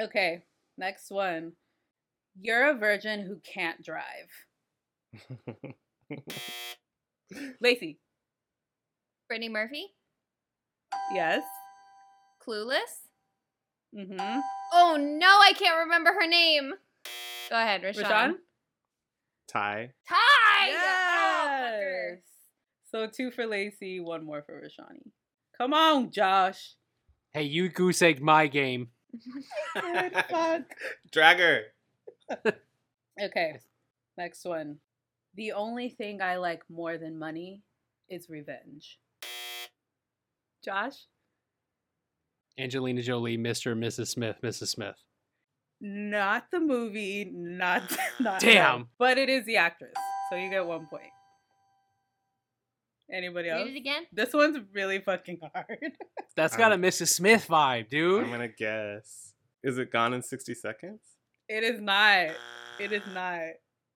[0.00, 0.42] Okay.
[0.78, 1.52] Next one.
[2.40, 4.04] You're a virgin who can't drive.
[7.60, 7.98] Lacey.
[9.28, 9.86] Brittany Murphy?
[11.12, 11.42] Yes.
[12.46, 13.06] Clueless?
[13.96, 14.40] Mm-hmm.
[14.72, 16.72] Oh no, I can't remember her name.
[17.50, 18.04] Go ahead, Rashawn.
[18.04, 18.34] Rashawn.
[19.48, 19.90] Tai.
[20.08, 20.70] Tai!
[20.70, 21.78] Oh.
[21.80, 22.18] Yes.
[22.90, 25.10] So two for Lacey, one more for Rashani.
[25.58, 26.74] Come on, Josh.
[27.32, 28.88] Hey, you goose egg my game.
[29.74, 30.62] What fuck?
[31.14, 31.62] Dragger.
[33.22, 33.58] Okay.
[34.16, 34.78] Next one.
[35.34, 37.62] The only thing I like more than money
[38.08, 38.98] is revenge.
[40.64, 40.94] Josh?
[42.58, 43.72] Angelina Jolie, Mr.
[43.72, 44.08] and Mrs.
[44.08, 44.68] Smith, Mrs.
[44.68, 44.96] Smith.
[45.80, 47.82] Not the movie, not
[48.20, 48.80] not Damn.
[48.80, 49.94] her, but it is the actress.
[50.30, 51.10] So you get one point.
[53.12, 53.64] Anybody else?
[53.64, 54.02] Read it again.
[54.12, 55.78] This one's really fucking hard.
[56.36, 57.08] That's got a Um, Mrs.
[57.08, 58.24] Smith vibe, dude.
[58.24, 59.34] I'm gonna guess.
[59.62, 61.00] Is it Gone in 60 Seconds?
[61.48, 62.28] It is not.
[62.80, 63.40] It is not.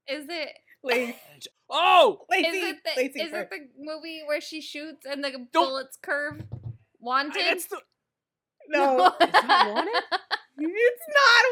[0.08, 0.50] Is it?
[0.86, 1.16] Lacey,
[1.70, 2.24] Oh!
[2.30, 5.98] Lacey, Is it the Lacey is it the movie where she shoots and the bullets
[6.00, 6.42] curve?
[7.00, 7.34] Wanted.
[7.44, 7.80] That's the,
[8.68, 9.92] No, Is that Wanted?
[10.58, 11.44] it's not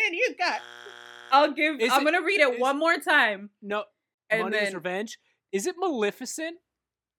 [0.00, 0.14] wanted.
[0.16, 0.60] You got.
[1.32, 1.80] I'll give.
[1.80, 3.84] Is I'm it- gonna read it is- one more time, no.
[4.30, 5.18] and Money's then Revenge.
[5.52, 6.56] Is it Maleficent?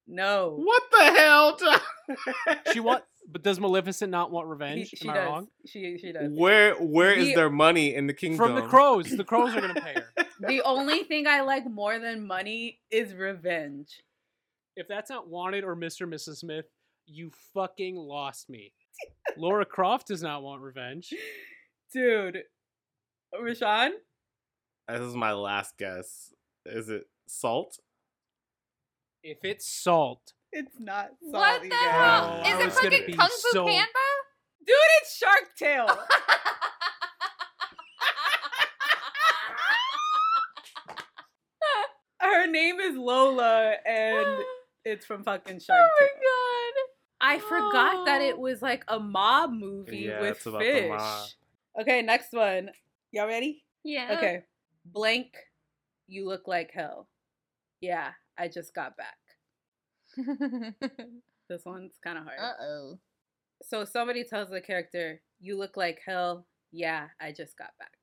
[0.08, 0.56] no.
[0.64, 1.58] What the hell?
[2.74, 4.90] She want, but does Maleficent not want He- revenge?
[4.96, 5.28] she Am I does.
[5.28, 5.48] wrong?
[5.66, 6.32] She she does.
[6.32, 8.38] Where where is The- their money in the kingdom?
[8.38, 9.10] From the crows.
[9.10, 10.26] The crows are gonna pay her.
[10.42, 14.02] The only thing I like more than money is revenge.
[14.76, 16.02] If that's not Wanted or Mr.
[16.02, 16.38] and Mrs.
[16.38, 16.66] Smith,
[17.06, 18.74] you fucking lost me.
[19.38, 21.14] Laura Croft does not want revenge.
[21.92, 22.44] Dude,
[23.36, 23.92] Rashawn?
[24.88, 26.34] This is my last guess.
[26.66, 27.80] Is it Salt?
[29.24, 31.80] If it's Salt, It's not what the guys.
[31.82, 32.42] hell?
[32.42, 33.88] Oh, I Is it fucking Kung Fu so- Panda?
[34.66, 35.88] Dude, it's Shark Tale.
[42.20, 44.44] Her name is Lola, and
[44.86, 46.08] it's from fucking oh Shark oh Tale.
[46.08, 47.36] my god!
[47.36, 48.40] I forgot that it Oh.
[48.42, 50.90] was like a mob movie Yeah, with it's about the fish.
[50.90, 51.28] mob.
[51.82, 52.70] Okay, next one.
[53.12, 53.64] Y'all ready?
[53.84, 54.16] Yeah.
[54.18, 54.44] Okay.
[54.86, 55.28] Blank,
[56.08, 57.08] you look like hell.
[57.82, 59.18] Yeah, I just got back.
[61.50, 62.40] This one's kind of hard.
[62.40, 63.00] uh oh.
[63.64, 67.98] So somebody tells the character, "You look like hell." Yeah, I just got back.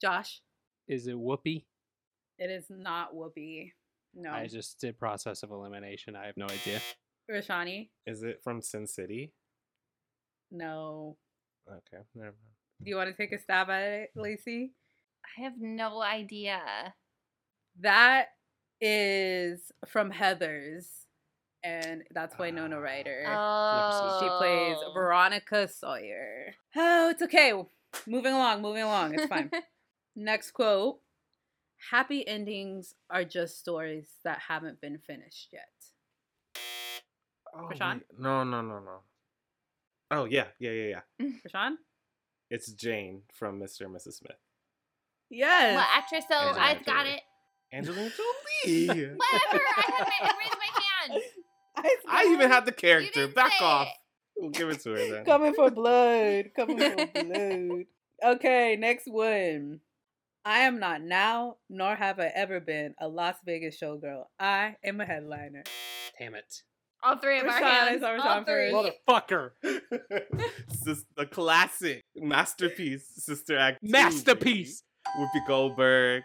[0.00, 0.40] Josh,
[0.88, 1.64] is it Whoopi?
[2.38, 3.72] it is not Whoopi.
[4.14, 4.30] No.
[4.32, 6.16] I just did process of elimination.
[6.16, 6.80] I have no idea.
[7.30, 9.32] Rashani, Is it from Sin City?
[10.50, 11.16] no.
[11.68, 12.36] Okay, never mind.
[12.82, 14.72] Do you want to take a stab at it, Lacey?
[15.38, 16.60] I have no idea.
[17.80, 18.26] That
[18.82, 21.06] is from Heather's,
[21.64, 23.24] and that's Winona Ryder.
[23.28, 24.18] Oh.
[24.20, 24.92] She plays oh.
[24.92, 26.54] Veronica Sawyer.
[26.76, 27.52] Oh, it's okay.
[28.06, 29.14] Moving along, moving along.
[29.14, 29.50] It's fine.
[30.16, 30.98] Next quote
[31.90, 35.68] Happy endings are just stories that haven't been finished yet.
[37.54, 38.02] Oh, Rashawn?
[38.18, 39.00] No, no, no, no.
[40.10, 41.26] Oh yeah, yeah, yeah, yeah.
[41.48, 41.74] Rashawn?
[42.50, 43.82] It's Jane from Mr.
[43.82, 44.14] and Mrs.
[44.14, 44.36] Smith.
[45.30, 45.74] Yes.
[45.74, 46.24] What actress?
[46.28, 47.22] So Angelina I got it.
[47.72, 48.10] Angelina
[48.64, 48.86] Jolie.
[48.86, 49.18] Whatever.
[49.76, 51.22] I had my, I raised my hand.
[52.08, 53.28] I even had the character.
[53.28, 53.88] Back off.
[53.88, 53.92] it.
[54.36, 55.24] We'll give it to her then.
[55.24, 56.50] Coming for blood.
[56.56, 57.84] Coming for blood.
[58.36, 59.80] Okay, next one.
[60.44, 64.24] I am not now, nor have I ever been a Las Vegas showgirl.
[64.40, 65.62] I am a headliner.
[66.18, 66.62] Damn it.
[67.04, 68.00] All three of our Rashawn, I hands.
[68.00, 68.70] saw All Rashawn three.
[68.72, 68.96] first.
[69.08, 69.50] Motherfucker.
[70.84, 73.78] Sis- the classic masterpiece, Sister Act.
[73.82, 74.82] Masterpiece.
[75.18, 76.22] Whoopi Goldberg,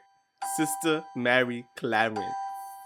[0.56, 2.20] Sister Mary Clarence,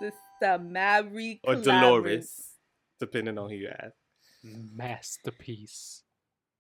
[0.01, 2.55] Sister Mary or Dolores,
[2.99, 3.95] depending on who you ask.
[4.43, 6.03] Masterpiece.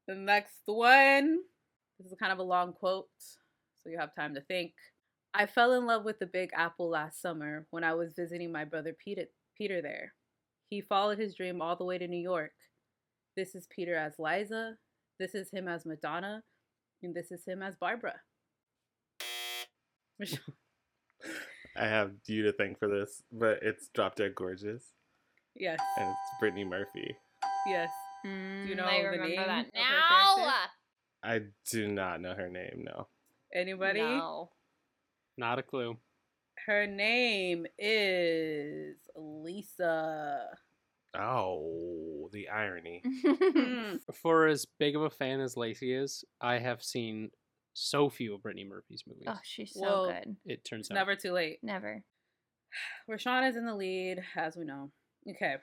[0.07, 1.39] The next one.
[1.99, 3.09] This is kind of a long quote,
[3.83, 4.73] so you have time to think.
[5.33, 8.65] I fell in love with the Big Apple last summer when I was visiting my
[8.65, 9.25] brother Peter,
[9.57, 10.13] Peter there.
[10.69, 12.51] He followed his dream all the way to New York.
[13.37, 14.75] This is Peter as Liza.
[15.19, 16.43] This is him as Madonna.
[17.03, 18.21] And this is him as Barbara.
[21.77, 24.83] I have you to thank for this, but it's Drop Dead Gorgeous,
[25.55, 27.15] yes, and it's Brittany Murphy.
[27.67, 27.89] yes.
[28.25, 30.53] Mm, you know I the remember name that of her now.
[31.23, 31.39] I
[31.71, 33.07] do not know her name, no.
[33.53, 33.99] Anybody?
[34.01, 34.49] No.
[35.37, 35.97] Not a clue.
[36.67, 40.45] Her name is Lisa.
[41.17, 43.01] Oh, the irony.
[43.25, 43.95] Hmm.
[44.21, 47.31] For as big of a fan as Lacey is, I have seen
[47.73, 49.27] so few of Brittany Murphy's oh, movies.
[49.27, 50.35] oh, she's so Well, good.
[50.45, 50.95] It turns It's out.
[50.95, 51.59] never too late.
[51.63, 52.03] Never.
[53.09, 54.91] Rashawn is in the lead, as we know.
[55.29, 55.55] Okay.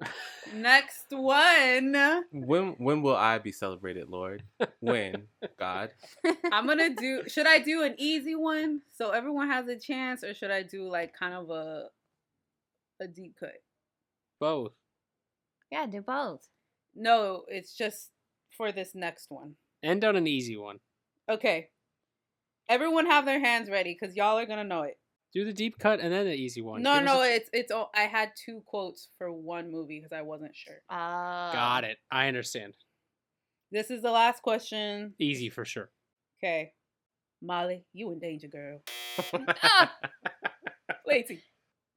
[0.54, 1.94] Next one.
[2.32, 4.42] When when will I be celebrated, Lord?
[4.80, 5.28] When,
[5.58, 5.90] God?
[6.52, 7.22] I'm gonna do.
[7.28, 10.88] Should I do an easy one so everyone has a chance, or should I do
[10.88, 11.86] like kind of a
[13.00, 13.54] a deep cut?
[14.40, 14.72] Both.
[15.70, 16.46] Yeah, do both.
[16.94, 18.10] No, it's just
[18.56, 19.54] for this next one.
[19.82, 20.78] End on an easy one.
[21.30, 21.68] Okay.
[22.68, 24.98] Everyone have their hands ready because y'all are gonna know it.
[25.34, 26.82] Do the deep cut and then the easy one.
[26.82, 27.72] No, Give no, a it's it's.
[27.72, 30.76] all I had two quotes for one movie because I wasn't sure.
[30.88, 31.98] Uh, Got it.
[32.10, 32.74] I understand.
[33.72, 35.14] This is the last question.
[35.18, 35.90] Easy for sure.
[36.38, 36.72] Okay,
[37.42, 38.80] Molly, you in danger, girl.
[39.62, 39.92] Ah,
[41.06, 41.42] Lacey.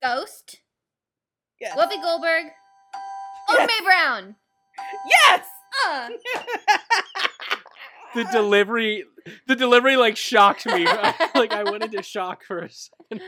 [0.03, 0.59] Ghost.
[1.61, 1.77] Yes.
[1.77, 2.45] Whoopi Goldberg.
[3.49, 3.67] Oh, Yes.
[3.69, 4.35] Mae Brown.
[5.09, 5.47] Yes.
[5.87, 6.09] Uh,
[8.17, 9.03] The delivery,
[9.45, 10.85] the delivery like shocked me.
[11.35, 13.21] like I went into shock for a second.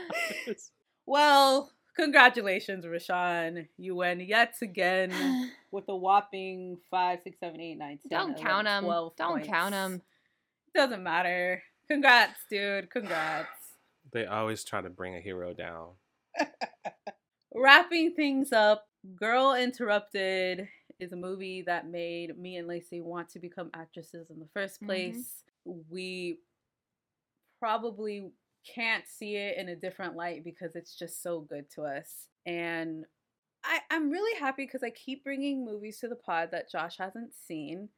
[1.06, 3.68] Well, congratulations, Rashawn.
[3.78, 8.44] You win yet again with a whopping five, six, seven, eight, nine, 10, don't 11,
[8.44, 8.84] count them.
[8.84, 9.48] 12 Don't points.
[9.48, 10.02] count them.
[10.74, 11.62] Doesn't matter.
[11.88, 12.90] Congrats, dude.
[12.90, 13.48] Congrats.
[14.12, 15.90] They always try to bring a hero down.
[17.54, 20.68] Wrapping things up, Girl Interrupted
[21.02, 24.80] is a movie that made me and Lacey want to become actresses in the first
[24.82, 24.86] Mhm.
[24.86, 25.44] place.
[25.64, 26.40] We
[27.58, 28.30] probably
[28.66, 32.28] can't see it in a different light because it's just so good to us.
[32.46, 33.04] And
[33.64, 37.34] I, I'm really happy because I keep bringing movies to the pod that Josh hasn't
[37.34, 37.90] seen,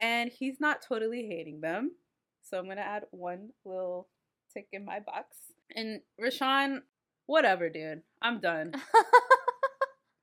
[0.00, 1.92] and he's not totally hating them.
[2.42, 4.08] So I'm gonna add one little
[4.52, 5.36] tick in my box.
[5.76, 6.82] And Rashawn,
[7.26, 8.02] whatever, dude.
[8.20, 8.72] I'm done.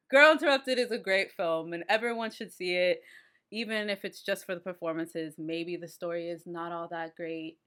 [0.10, 3.02] Girl Interrupted is a great film, and everyone should see it,
[3.52, 5.36] even if it's just for the performances.
[5.38, 7.58] Maybe the story is not all that great.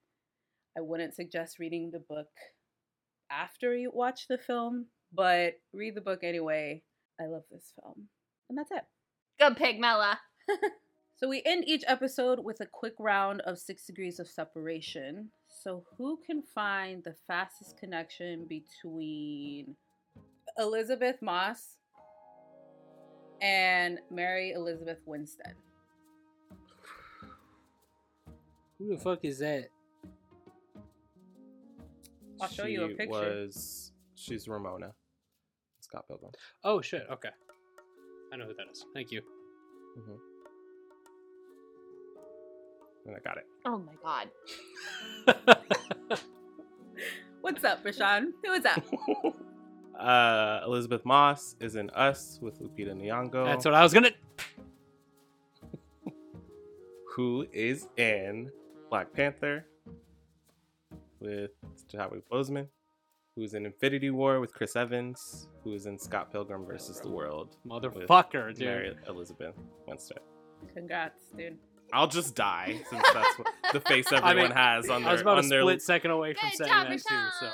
[0.77, 2.29] I wouldn't suggest reading the book
[3.31, 6.83] after you watch the film, but read the book anyway.
[7.21, 8.09] I love this film.
[8.49, 8.85] And that's it.
[9.39, 10.19] Good pig, Mela.
[11.21, 15.31] So we end each episode with a quick round of six degrees of separation.
[15.51, 19.77] So who can find the fastest connection between
[20.59, 21.77] Elisabeth Moss
[23.41, 25.55] and Mary Elizabeth Winstead?
[28.79, 29.69] Who the fuck is that?
[32.41, 33.43] I'll show you a She picture.
[33.45, 34.93] Was she's Ramona?
[35.81, 36.33] Scott Pilgrim.
[36.65, 37.07] Oh shit.
[37.13, 37.29] Okay.
[38.33, 38.85] I know who that is.
[38.95, 39.21] Thank you.
[39.97, 40.15] hmm
[43.07, 43.47] And I got it.
[43.67, 44.31] Oh my god.
[47.41, 48.29] What's up, Rashawn?
[48.45, 48.83] Who is that?
[49.99, 53.45] Uh, Elisabeth Moss is in Us with Lupita Nyong'o.
[53.45, 54.11] That's what I was gonna.
[57.17, 58.51] Who is in
[58.89, 59.67] Black Panther
[61.21, 61.51] with
[61.91, 62.67] Chadwick Boseman?
[63.37, 65.49] Who's in Infinity War with Chris Evans?
[65.65, 67.57] Who is in Scott Pilgrim versus the World?
[67.65, 68.67] with Motherfucker, dude.
[68.67, 69.55] Mary Elizabeth
[69.87, 70.19] Winstead.
[70.75, 71.57] Congrats, dude.
[71.93, 75.13] I'll just die since that's what the face everyone I mean, has on their I
[75.13, 77.29] was about on a their split second away from Good saying job, that too.
[77.41, 77.49] So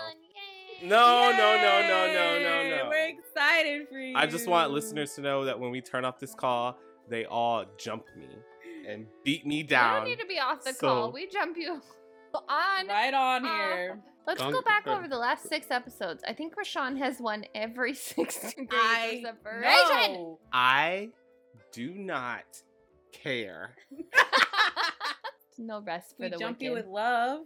[0.83, 2.89] No, no, no, no, no, no, no.
[2.89, 4.15] We're excited for you.
[4.17, 6.79] I just want listeners to know that when we turn off this call,
[7.09, 8.29] they all jump me
[8.89, 10.01] and beat me You down.
[10.01, 11.13] don't need to be off the So- call.
[11.13, 11.81] We jump you
[12.35, 12.87] on.
[12.89, 13.51] right on off.
[13.53, 13.99] here.
[14.27, 14.99] Let's Don't- go back good.
[14.99, 16.23] over the last six episodes.
[16.29, 20.13] I think Rashawn has won every six degrees I of separation.
[20.15, 20.39] know.
[20.53, 21.11] I
[21.73, 22.45] do not
[23.13, 23.75] care.
[25.59, 26.63] no rest for We the jump wicked.
[26.65, 27.41] you with love.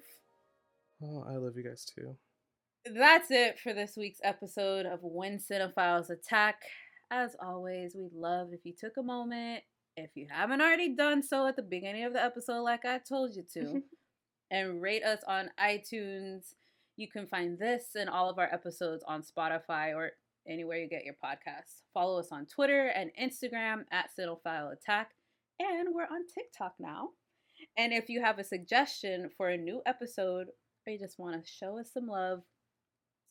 [1.02, 2.16] Oh, I love you guys too.
[2.86, 6.62] That's it for this week's episode of When Cinephiles Attack.
[7.11, 9.65] As always, we'd love if you took a moment,
[9.98, 13.36] if you haven't already done so at the beginning of the episode, like I told
[13.36, 13.82] you to,
[14.51, 16.55] and rate us on iTunes.
[16.97, 20.12] You can find this and all of our episodes on Spotify or
[20.48, 21.82] anywhere you get your podcasts.
[21.93, 25.11] Follow us on Twitter and Instagram at Cinephile Attack,
[25.59, 27.11] and we're on TikTok now.
[27.77, 30.47] And if you have a suggestion for a new episode
[30.86, 32.40] or you just want to show us some love,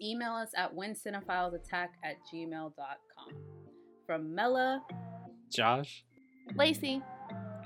[0.01, 3.33] email us at whencinephilesattack at gmail.com.
[4.05, 4.81] From Mela,
[5.51, 6.03] Josh.
[6.55, 7.01] Lacey.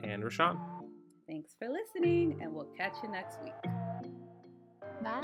[0.03, 0.59] And Rashawn.
[1.27, 3.53] thanks for listening, and we'll catch you next week.
[5.01, 5.23] Bye.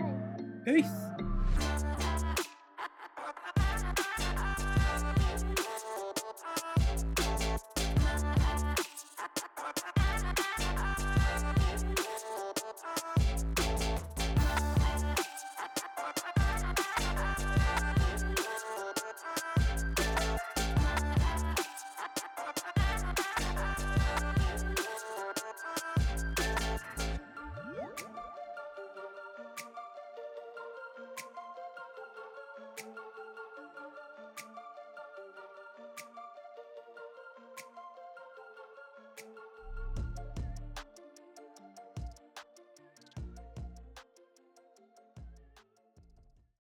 [0.66, 1.26] Peace.